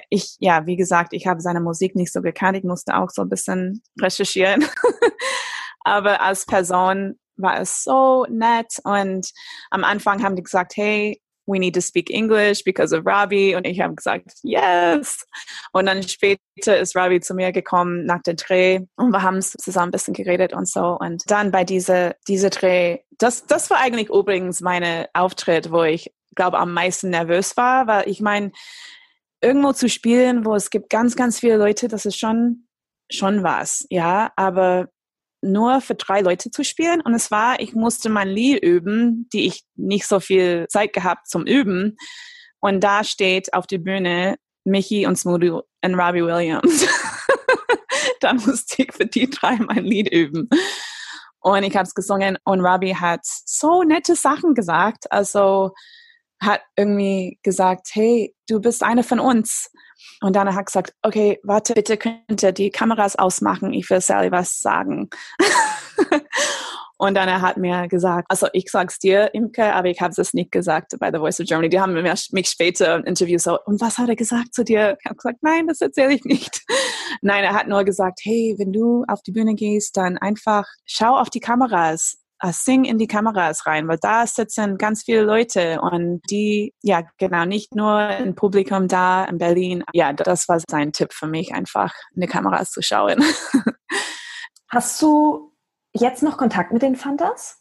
ich, 0.10 0.36
ja, 0.42 0.66
wie 0.66 0.76
gesagt, 0.76 1.14
ich 1.14 1.28
habe 1.28 1.40
seine 1.40 1.62
Musik 1.62 1.96
nicht 1.96 2.12
so 2.12 2.22
gekannt. 2.22 2.58
Ich 2.58 2.66
musste 2.66 2.98
auch 2.98 3.10
so 3.10 3.22
ein 3.22 3.30
bisschen 3.30 3.82
recherchieren. 4.02 4.66
Aber 5.84 6.22
als 6.22 6.46
Person 6.46 7.20
war 7.36 7.60
es 7.60 7.84
so 7.84 8.26
nett 8.30 8.80
und 8.84 9.30
am 9.72 9.84
Anfang 9.84 10.24
haben 10.24 10.36
die 10.36 10.44
gesagt, 10.44 10.78
hey, 10.78 11.20
we 11.46 11.60
need 11.60 11.76
to 11.76 11.82
speak 11.82 12.10
English 12.10 12.64
because 12.64 12.94
of 12.94 13.06
Robbie. 13.06 13.56
Und 13.56 13.66
ich 13.66 13.82
habe 13.82 13.96
gesagt, 13.96 14.32
yes. 14.44 15.26
Und 15.72 15.88
dann 15.88 16.04
später 16.04 16.80
ist 16.80 16.96
Robbie 16.96 17.20
zu 17.20 17.34
mir 17.34 17.52
gekommen 17.52 18.06
nach 18.06 18.22
dem 18.22 18.38
Dreh 18.38 18.80
und 18.96 19.12
wir 19.12 19.22
haben 19.22 19.42
zusammen 19.42 19.90
ein 19.90 19.92
bisschen 19.92 20.14
geredet 20.14 20.54
und 20.54 20.68
so. 20.68 20.98
Und 21.00 21.24
dann 21.28 21.52
bei 21.52 21.64
dieser, 21.64 22.16
dieser 22.28 22.50
Dreh, 22.50 23.00
das, 23.18 23.46
das 23.46 23.70
war 23.70 23.80
eigentlich 23.80 24.10
übrigens 24.10 24.62
meine 24.62 25.10
Auftritt, 25.14 25.72
wo 25.72 25.84
ich 25.84 26.14
glaube 26.36 26.58
am 26.58 26.74
meisten 26.74 27.10
nervös 27.10 27.58
war, 27.58 27.88
weil 27.88 28.10
ich 28.10 28.22
meine, 28.22 28.52
irgendwo 29.42 29.74
zu 29.74 29.90
spielen, 29.90 30.46
wo 30.46 30.56
es 30.56 30.70
gibt 30.70 30.90
ganz, 30.90 31.16
ganz 31.16 31.40
viele 31.40 31.58
Leute, 31.58 31.90
das 31.90 32.06
ist 32.06 32.18
schon, 32.18 32.68
schon 33.12 33.44
was, 33.44 33.86
ja. 33.90 34.32
Aber 34.36 34.88
nur 35.44 35.82
für 35.82 35.96
drei 35.96 36.22
Leute 36.22 36.50
zu 36.50 36.64
spielen. 36.64 37.02
Und 37.02 37.14
es 37.14 37.30
war, 37.32 37.60
ich 37.60 37.74
musste 37.74 38.10
mein 38.10 38.30
Lied 38.30 38.64
üben, 38.64 39.28
die 39.34 39.46
ich 39.46 39.64
nicht 39.76 40.08
so 40.08 40.20
viel 40.20 40.68
Zeit 40.70 40.94
gehabt 40.94 41.28
zum 41.28 41.46
Üben. 41.46 41.98
Und 42.60 42.82
da 42.84 43.04
steht 43.04 43.54
auf 43.54 43.68
der 43.68 43.80
Bühne 43.80 44.38
Michi 44.64 45.06
und 45.06 45.18
Smoothie 45.18 45.52
und 45.52 45.96
Robbie 45.96 46.24
Williams. 46.24 46.88
da 48.22 48.34
musste 48.34 48.84
ich 48.84 48.94
für 48.94 49.06
die 49.06 49.30
drei 49.30 49.58
mein 49.58 49.84
Lied 49.84 50.12
üben. 50.12 50.50
Und 51.40 51.64
ich 51.64 51.76
habe 51.76 51.86
es 51.86 51.94
gesungen 51.94 52.38
und 52.46 52.62
Robbie 52.62 52.96
hat 52.96 53.22
so 53.24 53.84
nette 53.84 54.16
Sachen 54.16 54.54
gesagt. 54.54 55.12
Also 55.12 55.74
hat 56.42 56.62
irgendwie 56.78 57.40
gesagt, 57.44 57.90
hey, 57.94 58.34
du 58.48 58.62
bist 58.62 58.82
eine 58.82 59.04
von 59.04 59.20
uns. 59.20 59.70
Und 60.22 60.36
dann 60.36 60.48
hat 60.48 60.56
er 60.56 60.64
gesagt, 60.64 60.94
okay, 61.02 61.40
warte, 61.44 61.74
bitte 61.74 61.98
könnt 61.98 62.44
ihr 62.44 62.52
die 62.52 62.70
Kameras 62.70 63.16
ausmachen, 63.16 63.74
ich 63.74 63.90
will 63.90 64.02
Sally 64.02 64.32
was 64.32 64.60
sagen. 64.60 65.10
und 66.98 67.16
dann 67.16 67.28
er 67.28 67.42
hat 67.42 67.58
mir 67.58 67.88
gesagt, 67.88 68.28
also 68.30 68.48
ich 68.54 68.70
sag's 68.70 69.00
dir, 69.00 69.34
Imke, 69.34 69.74
aber 69.74 69.90
ich 69.90 70.00
habe 70.02 70.14
es 70.16 70.34
nicht 70.34 70.52
gesagt 70.52 70.96
bei 71.00 71.12
The 71.12 71.18
Voice 71.18 71.40
of 71.40 71.48
Germany. 71.48 71.70
Die 71.70 71.80
haben 71.80 71.94
mich 71.94 72.50
später 72.50 72.96
im 72.96 73.04
Interview 73.04 73.38
so, 73.38 73.60
und 73.66 73.82
was 73.82 73.98
hat 73.98 74.10
er 74.10 74.16
gesagt 74.16 74.54
zu 74.54 74.64
dir? 74.64 74.98
Ich 75.00 75.06
habe 75.06 75.16
gesagt, 75.16 75.40
nein, 75.42 75.68
das 75.68 75.82
erzähle 75.82 76.14
ich 76.14 76.24
nicht. 76.24 76.62
nein, 77.22 77.44
er 77.44 77.54
hat 77.54 77.68
nur 77.68 77.84
gesagt, 77.84 78.20
hey, 78.24 78.56
wenn 78.58 78.72
du 78.72 79.04
auf 79.08 79.22
die 79.22 79.32
Bühne 79.32 79.56
gehst, 79.56 79.98
dann 79.98 80.18
einfach 80.18 80.66
schau 80.86 81.18
auf 81.18 81.30
die 81.30 81.40
Kameras 81.40 82.23
sing 82.52 82.84
in 82.84 82.98
die 82.98 83.08
Kameras 83.08 83.66
rein, 83.66 83.88
weil 83.88 83.98
da 84.02 84.28
sitzen 84.28 84.78
ganz 84.78 85.04
viele 85.04 85.22
Leute 85.22 85.80
und 85.82 86.22
die, 86.30 86.74
ja, 86.82 87.04
genau, 87.18 87.46
nicht 87.46 87.76
nur 87.76 88.10
im 88.18 88.36
Publikum 88.36 88.88
da 88.88 89.26
in 89.26 89.38
Berlin. 89.38 89.84
Ja, 89.94 90.12
das 90.14 90.50
war 90.50 90.60
sein 90.70 90.92
Tipp 90.92 91.14
für 91.14 91.28
mich, 91.28 91.54
einfach 91.54 91.94
in 92.16 92.22
die 92.22 92.28
Kameras 92.28 92.72
zu 92.72 92.82
schauen. 92.82 93.24
Hast 94.70 95.02
du 95.02 95.54
jetzt 95.94 96.24
noch 96.24 96.38
Kontakt 96.38 96.74
mit 96.74 96.82
den 96.82 96.96
Fantas? 96.96 97.60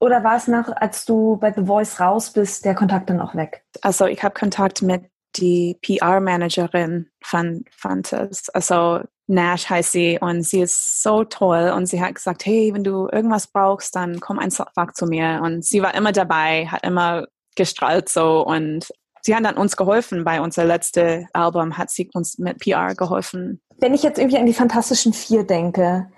Oder 0.00 0.24
war 0.24 0.36
es 0.36 0.48
nach, 0.48 0.68
als 0.76 1.04
du 1.04 1.36
bei 1.36 1.52
The 1.52 1.64
Voice 1.64 2.00
raus 2.00 2.32
bist, 2.32 2.64
der 2.64 2.74
Kontakt 2.74 3.08
dann 3.08 3.20
auch 3.20 3.34
weg? 3.34 3.64
Also 3.82 4.06
ich 4.06 4.22
habe 4.22 4.34
Kontakt 4.34 4.82
mit 4.82 5.04
die 5.36 5.78
PR-Managerin 5.80 7.08
von 7.22 7.64
Fantas. 7.70 8.48
Also 8.50 9.00
Nash 9.26 9.70
heißt 9.70 9.92
sie 9.92 10.18
und 10.20 10.42
sie 10.42 10.60
ist 10.60 11.02
so 11.02 11.24
toll 11.24 11.72
und 11.74 11.86
sie 11.86 12.02
hat 12.02 12.14
gesagt, 12.14 12.44
hey, 12.44 12.72
wenn 12.74 12.84
du 12.84 13.08
irgendwas 13.10 13.46
brauchst, 13.46 13.94
dann 13.94 14.20
komm 14.20 14.38
einfach 14.38 14.92
zu 14.94 15.06
mir 15.06 15.40
und 15.42 15.64
sie 15.64 15.82
war 15.82 15.94
immer 15.94 16.12
dabei, 16.12 16.66
hat 16.66 16.84
immer 16.84 17.26
gestrahlt 17.56 18.08
so 18.08 18.44
und 18.44 18.88
sie 19.22 19.34
haben 19.34 19.44
dann 19.44 19.56
uns 19.56 19.76
geholfen. 19.76 20.24
Bei 20.24 20.40
unser 20.40 20.64
letztes 20.64 21.24
Album 21.32 21.78
hat 21.78 21.90
sie 21.90 22.10
uns 22.14 22.38
mit 22.38 22.58
PR 22.58 22.94
geholfen. 22.94 23.60
Wenn 23.78 23.94
ich 23.94 24.02
jetzt 24.02 24.18
irgendwie 24.18 24.38
an 24.38 24.46
die 24.46 24.54
Fantastischen 24.54 25.12
Vier 25.12 25.44
denke, 25.44 26.10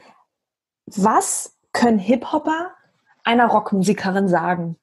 was 0.87 1.57
können 1.73 1.99
Hip-Hopper 1.99 2.73
einer 3.25 3.47
Rockmusikerin 3.47 4.29
sagen? 4.29 4.77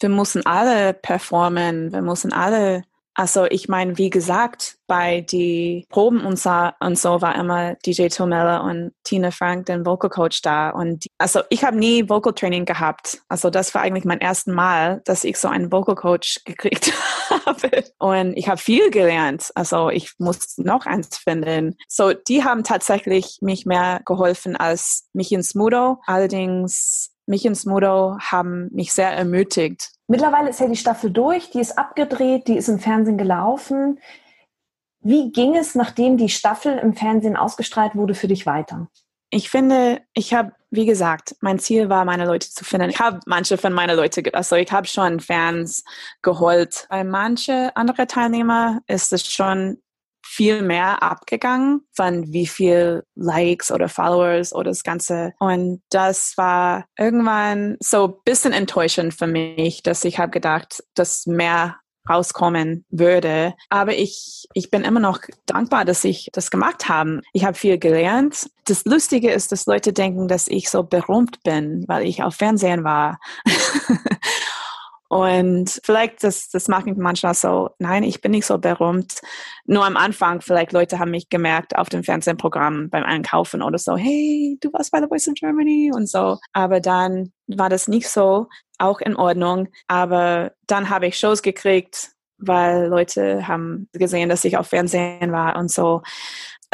Wir 0.00 0.08
müssen 0.08 0.44
alle 0.44 0.92
performen, 0.92 1.92
wir 1.92 2.02
müssen 2.02 2.32
alle 2.32 2.84
also 3.14 3.46
ich 3.46 3.68
meine, 3.68 3.96
wie 3.96 4.10
gesagt, 4.10 4.76
bei 4.86 5.20
die 5.20 5.86
Proben 5.88 6.24
und 6.26 6.38
so, 6.38 6.70
und 6.80 6.98
so 6.98 7.22
war 7.22 7.36
immer 7.36 7.74
DJ 7.86 8.08
Tomella 8.08 8.58
und 8.58 8.92
Tina 9.04 9.30
Frank, 9.30 9.66
den 9.66 9.86
Vocal 9.86 10.10
Coach 10.10 10.42
da. 10.42 10.70
Und 10.70 11.06
also 11.18 11.40
ich 11.48 11.64
habe 11.64 11.76
nie 11.76 12.08
Vocal 12.08 12.34
Training 12.34 12.64
gehabt. 12.64 13.22
Also 13.28 13.50
das 13.50 13.74
war 13.74 13.82
eigentlich 13.82 14.04
mein 14.04 14.18
erstes 14.18 14.52
Mal, 14.52 15.00
dass 15.04 15.24
ich 15.24 15.38
so 15.38 15.48
einen 15.48 15.70
Vocal 15.70 15.94
Coach 15.94 16.40
gekriegt 16.44 16.92
habe. 17.30 17.84
Und 17.98 18.36
ich 18.36 18.48
habe 18.48 18.58
viel 18.58 18.90
gelernt. 18.90 19.50
Also 19.54 19.90
ich 19.90 20.12
muss 20.18 20.58
noch 20.58 20.86
eins 20.86 21.16
finden. 21.16 21.76
So, 21.88 22.12
die 22.12 22.44
haben 22.44 22.64
tatsächlich 22.64 23.38
mich 23.40 23.64
mehr 23.64 24.00
geholfen 24.04 24.56
als 24.56 25.08
mich 25.12 25.32
ins 25.32 25.54
Mudo. 25.54 25.98
Allerdings 26.06 27.14
mich 27.26 27.44
ins 27.44 27.64
Mudo 27.64 28.16
haben 28.20 28.68
mich 28.72 28.92
sehr 28.92 29.10
ermutigt, 29.10 29.92
Mittlerweile 30.06 30.50
ist 30.50 30.60
ja 30.60 30.68
die 30.68 30.76
Staffel 30.76 31.10
durch, 31.10 31.50
die 31.50 31.60
ist 31.60 31.78
abgedreht, 31.78 32.48
die 32.48 32.56
ist 32.56 32.68
im 32.68 32.78
Fernsehen 32.78 33.18
gelaufen. 33.18 34.00
Wie 35.00 35.32
ging 35.32 35.56
es, 35.56 35.74
nachdem 35.74 36.16
die 36.16 36.28
Staffel 36.28 36.78
im 36.78 36.94
Fernsehen 36.94 37.36
ausgestrahlt 37.36 37.94
wurde, 37.94 38.14
für 38.14 38.28
dich 38.28 38.46
weiter? 38.46 38.88
Ich 39.30 39.50
finde, 39.50 40.00
ich 40.12 40.32
habe, 40.32 40.52
wie 40.70 40.86
gesagt, 40.86 41.34
mein 41.40 41.58
Ziel 41.58 41.88
war, 41.88 42.04
meine 42.04 42.24
Leute 42.24 42.48
zu 42.48 42.64
finden. 42.64 42.90
Ich 42.90 43.00
habe 43.00 43.20
manche 43.26 43.58
von 43.58 43.72
meinen 43.72 43.96
Leuten, 43.96 44.32
also 44.32 44.56
ich 44.56 44.70
habe 44.70 44.86
schon 44.86 45.20
Fans 45.20 45.84
geholt. 46.22 46.86
Bei 46.88 47.02
manchen 47.02 47.70
anderen 47.74 48.06
Teilnehmer 48.06 48.80
ist 48.86 49.12
es 49.12 49.26
schon 49.26 49.82
viel 50.24 50.62
mehr 50.62 51.02
abgegangen 51.02 51.82
von 51.92 52.32
wie 52.32 52.46
viel 52.46 53.04
Likes 53.14 53.70
oder 53.70 53.88
Followers 53.88 54.54
oder 54.54 54.70
das 54.70 54.82
Ganze. 54.82 55.32
Und 55.38 55.82
das 55.90 56.34
war 56.36 56.86
irgendwann 56.98 57.76
so 57.80 58.08
ein 58.08 58.14
bisschen 58.24 58.52
enttäuschend 58.52 59.14
für 59.14 59.26
mich, 59.26 59.82
dass 59.82 60.04
ich 60.04 60.18
habe 60.18 60.30
gedacht, 60.30 60.82
dass 60.94 61.26
mehr 61.26 61.76
rauskommen 62.08 62.84
würde. 62.90 63.54
Aber 63.70 63.94
ich, 63.94 64.46
ich 64.52 64.70
bin 64.70 64.82
immer 64.82 65.00
noch 65.00 65.20
dankbar, 65.46 65.84
dass 65.84 66.04
ich 66.04 66.28
das 66.32 66.50
gemacht 66.50 66.88
habe. 66.88 67.22
Ich 67.32 67.44
habe 67.44 67.56
viel 67.56 67.78
gelernt. 67.78 68.50
Das 68.66 68.84
Lustige 68.84 69.30
ist, 69.30 69.52
dass 69.52 69.66
Leute 69.66 69.92
denken, 69.92 70.28
dass 70.28 70.48
ich 70.48 70.68
so 70.68 70.82
berühmt 70.82 71.42
bin, 71.42 71.84
weil 71.88 72.06
ich 72.06 72.22
auf 72.22 72.34
Fernsehen 72.34 72.84
war. 72.84 73.18
Und 75.14 75.80
vielleicht, 75.84 76.24
das, 76.24 76.48
das 76.48 76.66
mich 76.66 76.96
manchmal 76.96 77.34
so, 77.34 77.70
nein, 77.78 78.02
ich 78.02 78.20
bin 78.20 78.32
nicht 78.32 78.46
so 78.46 78.58
berühmt. 78.58 79.20
Nur 79.64 79.86
am 79.86 79.96
Anfang, 79.96 80.40
vielleicht 80.40 80.72
Leute 80.72 80.98
haben 80.98 81.12
mich 81.12 81.28
gemerkt 81.28 81.76
auf 81.76 81.88
dem 81.88 82.02
Fernsehprogramm 82.02 82.90
beim 82.90 83.04
Einkaufen 83.04 83.62
oder 83.62 83.78
so, 83.78 83.96
hey, 83.96 84.58
du 84.60 84.72
warst 84.72 84.90
bei 84.90 85.00
The 85.00 85.06
Voice 85.06 85.28
in 85.28 85.34
Germany 85.34 85.92
und 85.94 86.08
so. 86.08 86.38
Aber 86.52 86.80
dann 86.80 87.32
war 87.46 87.68
das 87.68 87.86
nicht 87.86 88.08
so, 88.08 88.48
auch 88.78 89.00
in 89.00 89.14
Ordnung. 89.14 89.68
Aber 89.86 90.50
dann 90.66 90.90
habe 90.90 91.06
ich 91.06 91.16
Shows 91.16 91.42
gekriegt, 91.42 92.10
weil 92.38 92.88
Leute 92.88 93.46
haben 93.46 93.88
gesehen, 93.92 94.28
dass 94.28 94.44
ich 94.44 94.56
auf 94.56 94.66
Fernsehen 94.66 95.30
war 95.30 95.54
und 95.54 95.70
so 95.70 96.02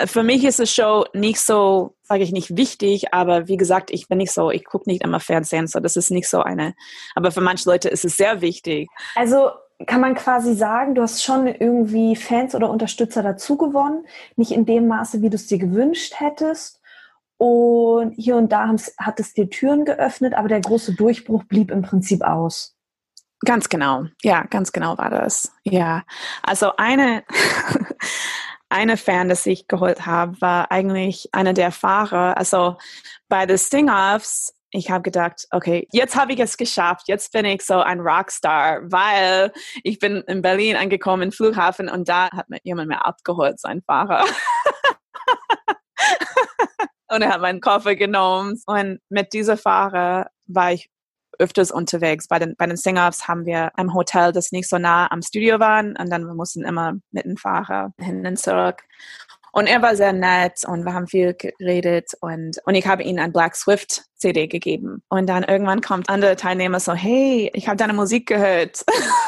für 0.06 0.22
mich 0.22 0.44
ist 0.44 0.58
die 0.58 0.66
Show 0.66 1.04
nicht 1.12 1.40
so, 1.40 1.94
sage 2.02 2.22
ich 2.22 2.32
nicht 2.32 2.56
wichtig, 2.56 3.12
aber 3.12 3.48
wie 3.48 3.56
gesagt, 3.56 3.90
ich 3.90 4.08
bin 4.08 4.18
nicht 4.18 4.32
so, 4.32 4.50
ich 4.50 4.64
gucke 4.64 4.88
nicht 4.88 5.02
immer 5.02 5.20
Fernsehen, 5.20 5.66
so 5.66 5.80
das 5.80 5.96
ist 5.96 6.10
nicht 6.10 6.28
so 6.28 6.42
eine. 6.42 6.74
Aber 7.14 7.30
für 7.30 7.40
manche 7.40 7.68
Leute 7.68 7.88
ist 7.88 8.04
es 8.04 8.16
sehr 8.16 8.40
wichtig. 8.40 8.88
Also 9.14 9.50
kann 9.86 10.00
man 10.00 10.14
quasi 10.14 10.54
sagen, 10.54 10.94
du 10.94 11.02
hast 11.02 11.22
schon 11.22 11.46
irgendwie 11.46 12.16
Fans 12.16 12.54
oder 12.54 12.70
Unterstützer 12.70 13.22
dazu 13.22 13.56
gewonnen, 13.56 14.06
nicht 14.36 14.52
in 14.52 14.66
dem 14.66 14.88
Maße, 14.88 15.22
wie 15.22 15.30
du 15.30 15.36
es 15.36 15.46
dir 15.46 15.58
gewünscht 15.58 16.14
hättest. 16.18 16.80
Und 17.38 18.12
hier 18.12 18.36
und 18.36 18.52
da 18.52 18.68
hat 18.98 19.18
es 19.18 19.32
dir 19.32 19.48
Türen 19.48 19.86
geöffnet, 19.86 20.34
aber 20.34 20.48
der 20.48 20.60
große 20.60 20.94
Durchbruch 20.94 21.44
blieb 21.44 21.70
im 21.70 21.80
Prinzip 21.80 22.22
aus. 22.22 22.76
Ganz 23.46 23.70
genau. 23.70 24.04
Ja, 24.22 24.44
ganz 24.44 24.72
genau 24.72 24.98
war 24.98 25.08
das. 25.08 25.50
Ja. 25.64 26.02
Also 26.42 26.76
eine, 26.76 27.24
eine 28.70 28.96
Fan, 28.96 29.28
das 29.28 29.44
ich 29.46 29.68
geholt 29.68 30.06
habe, 30.06 30.40
war 30.40 30.70
eigentlich 30.70 31.28
einer 31.33 31.52
der 31.52 31.72
Fahrer. 31.72 32.38
Also 32.38 32.76
bei 33.28 33.44
den 33.44 33.59
Sting-Offs, 33.59 34.54
ich 34.70 34.90
habe 34.90 35.02
gedacht, 35.02 35.46
okay, 35.50 35.88
jetzt 35.92 36.16
habe 36.16 36.33
ich 36.33 36.40
es 36.40 36.56
geschafft. 36.56 37.09
Jetzt 37.09 37.33
bin 37.33 37.44
ich 37.44 37.62
so 37.62 37.80
ein 37.80 38.00
Rockstar, 38.00 38.80
weil 38.85 39.52
ich 39.83 39.98
bin 39.98 40.22
in 40.28 40.42
Berlin 40.42 40.76
angekommen, 40.76 41.24
im 41.24 41.33
Flughafen, 41.33 41.88
und 41.88 42.09
da 42.09 42.30
hat 42.30 42.48
mir 42.48 42.61
jemand 42.62 42.88
mehr 42.88 43.04
abgeholt, 43.04 43.59
sein 43.59 43.83
Fahrer. 43.83 44.24
und 47.09 47.22
er 47.22 47.30
hat 47.30 47.40
meinen 47.40 47.61
Koffer 47.61 47.96
genommen. 47.96 48.62
Und 48.66 49.00
mit 49.09 49.33
dieser 49.33 49.56
Fahrer 49.56 50.30
war 50.46 50.72
ich 50.72 50.88
öfters 51.40 51.72
unterwegs. 51.72 52.29
Bei 52.29 52.38
den, 52.38 52.55
bei 52.57 52.66
den 52.66 52.76
Sing-Offs 52.76 53.26
haben 53.26 53.46
wir 53.46 53.76
ein 53.76 53.94
Hotel, 53.94 54.33
das 54.33 54.53
nicht 54.53 54.68
so 54.68 54.79
nah 54.79 55.11
am 55.11 55.22
Studio 55.22 55.59
war 55.59 55.81
und 55.81 56.11
dann 56.11 56.26
wir 56.26 56.35
mussten 56.35 56.64
immer 56.64 56.94
mit 57.11 57.24
dem 57.24 57.37
Fahrer 57.37 57.92
hin 57.98 58.26
und 58.26 58.38
zurück. 58.38 58.83
Und 59.53 59.66
er 59.66 59.83
war 59.83 59.96
sehr 59.96 60.12
nett 60.12 60.62
und 60.64 60.85
wir 60.85 60.94
haben 60.94 61.09
viel 61.09 61.35
geredet 61.35 62.12
und, 62.20 62.59
und 62.64 62.74
ich 62.74 62.87
habe 62.87 63.03
ihm 63.03 63.18
ein 63.18 63.33
Black 63.33 63.57
Swift 63.57 64.05
CD 64.14 64.46
gegeben. 64.46 65.03
Und 65.09 65.26
dann 65.26 65.42
irgendwann 65.42 65.81
kommt 65.81 66.09
andere 66.09 66.37
Teilnehmer 66.37 66.79
so, 66.79 66.92
hey, 66.92 67.50
ich 67.53 67.66
habe 67.66 67.76
deine 67.76 67.92
Musik 67.92 68.29
gehört 68.29 68.85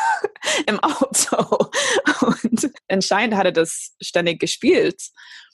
im 0.66 0.78
Auto. 0.78 1.68
Und 2.20 2.70
anscheinend 2.88 3.34
hat 3.36 3.46
er 3.46 3.52
das 3.52 3.96
ständig 4.00 4.38
gespielt. 4.38 5.02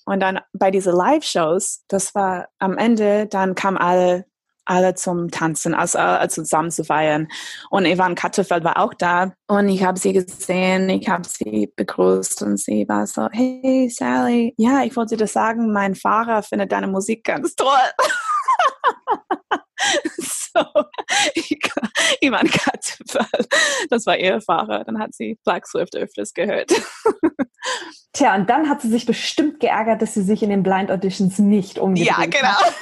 Und 0.05 0.21
dann 0.21 0.41
bei 0.53 0.71
diesen 0.71 0.95
Live-Shows, 0.95 1.85
das 1.89 2.15
war 2.15 2.49
am 2.59 2.77
Ende, 2.77 3.27
dann 3.27 3.55
kamen 3.55 3.79
alle 3.79 4.27
alle 4.69 4.95
zum 4.95 5.31
Tanzen, 5.31 5.75
also, 5.75 5.99
also 5.99 6.43
zusammen 6.43 6.71
zu 6.71 6.85
feiern. 6.85 7.29
Und 7.71 7.87
Ivan 7.87 8.15
Kattefeld 8.15 8.65
war 8.65 8.79
auch 8.79 8.95
da 8.95 9.33
und 9.47 9.69
ich 9.69 9.83
habe 9.83 9.99
sie 9.99 10.13
gesehen, 10.13 10.89
ich 10.91 11.09
habe 11.09 11.27
sie 11.27 11.73
begrüßt 11.75 12.43
und 12.43 12.59
sie 12.59 12.87
war 12.89 13.07
so, 13.07 13.29
hey 13.33 13.89
Sally, 13.91 14.55
ja, 14.59 14.85
ich 14.85 14.95
wollte 14.97 15.17
dir 15.17 15.27
sagen, 15.27 15.73
mein 15.73 15.95
Fahrer 15.95 16.43
findet 16.43 16.73
deine 16.73 16.87
Musik 16.87 17.25
ganz 17.25 17.55
toll. 17.55 17.69
so, 20.19 20.65
Ivan 22.21 22.49
Kattefeld, 22.49 23.49
das 23.91 24.05
war 24.07 24.19
ihr 24.19 24.41
Fahrer, 24.41 24.85
dann 24.85 24.99
hat 24.99 25.15
sie 25.15 25.39
Black 25.45 25.67
Swift 25.67 25.97
öfters 25.97 26.35
gehört. 26.35 26.71
Tja, 28.13 28.35
und 28.35 28.51
dann 28.51 28.69
hat 28.69 28.83
sie 28.83 28.89
sich 28.89 29.07
bestimmt 29.07 29.61
geärgert, 29.61 30.03
dass 30.03 30.15
sie 30.15 30.23
sich 30.23 30.43
in 30.43 30.51
den 30.51 30.63
Blind 30.63 30.91
Auditions 30.91 31.39
nicht 31.39 31.79
umgedreht 31.79 32.09
Ja, 32.09 32.25
genau. 32.27 32.49
Hat. 32.49 32.75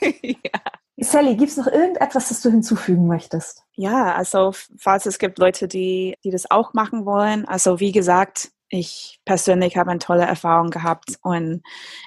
ja. 0.22 0.60
Sally, 1.02 1.34
gibt 1.34 1.50
es 1.50 1.56
noch 1.56 1.66
irgendetwas, 1.66 2.28
das 2.28 2.42
du 2.42 2.50
hinzufügen 2.50 3.06
möchtest? 3.06 3.64
Ja, 3.74 4.14
also 4.14 4.52
falls 4.76 5.06
es 5.06 5.18
gibt 5.18 5.38
Leute, 5.38 5.66
die, 5.66 6.14
die 6.24 6.30
das 6.30 6.50
auch 6.50 6.74
machen 6.74 7.06
wollen, 7.06 7.46
also 7.46 7.80
wie 7.80 7.92
gesagt, 7.92 8.50
ich 8.68 9.18
persönlich 9.24 9.76
habe 9.76 9.90
eine 9.90 9.98
tolle 9.98 10.24
Erfahrung 10.24 10.70
gehabt 10.70 11.18
und 11.22 11.62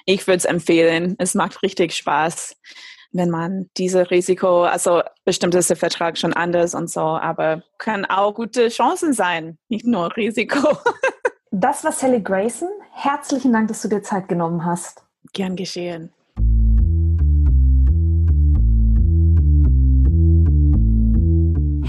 ich 0.06 0.26
würde 0.26 0.38
es 0.38 0.44
empfehlen. 0.44 1.14
Es 1.18 1.34
macht 1.34 1.62
richtig 1.62 1.92
Spaß, 1.92 2.56
wenn 3.12 3.30
man 3.30 3.68
diese 3.76 4.10
Risiko, 4.10 4.64
also 4.64 5.02
bestimmt 5.24 5.54
ist 5.54 5.70
der 5.70 5.76
Vertrag 5.76 6.16
schon 6.16 6.32
anders 6.32 6.74
und 6.74 6.90
so, 6.90 7.00
aber 7.00 7.62
können 7.78 8.06
auch 8.06 8.32
gute 8.32 8.68
Chancen 8.68 9.12
sein, 9.12 9.58
nicht 9.68 9.86
nur 9.86 10.16
Risiko. 10.16 10.78
das 11.50 11.84
war 11.84 11.92
Sally 11.92 12.22
Grayson. 12.22 12.70
Herzlichen 12.92 13.52
Dank, 13.52 13.68
dass 13.68 13.82
du 13.82 13.88
dir 13.88 14.02
Zeit 14.02 14.28
genommen 14.28 14.64
hast. 14.64 15.04
Gern 15.32 15.56
geschehen. 15.56 16.13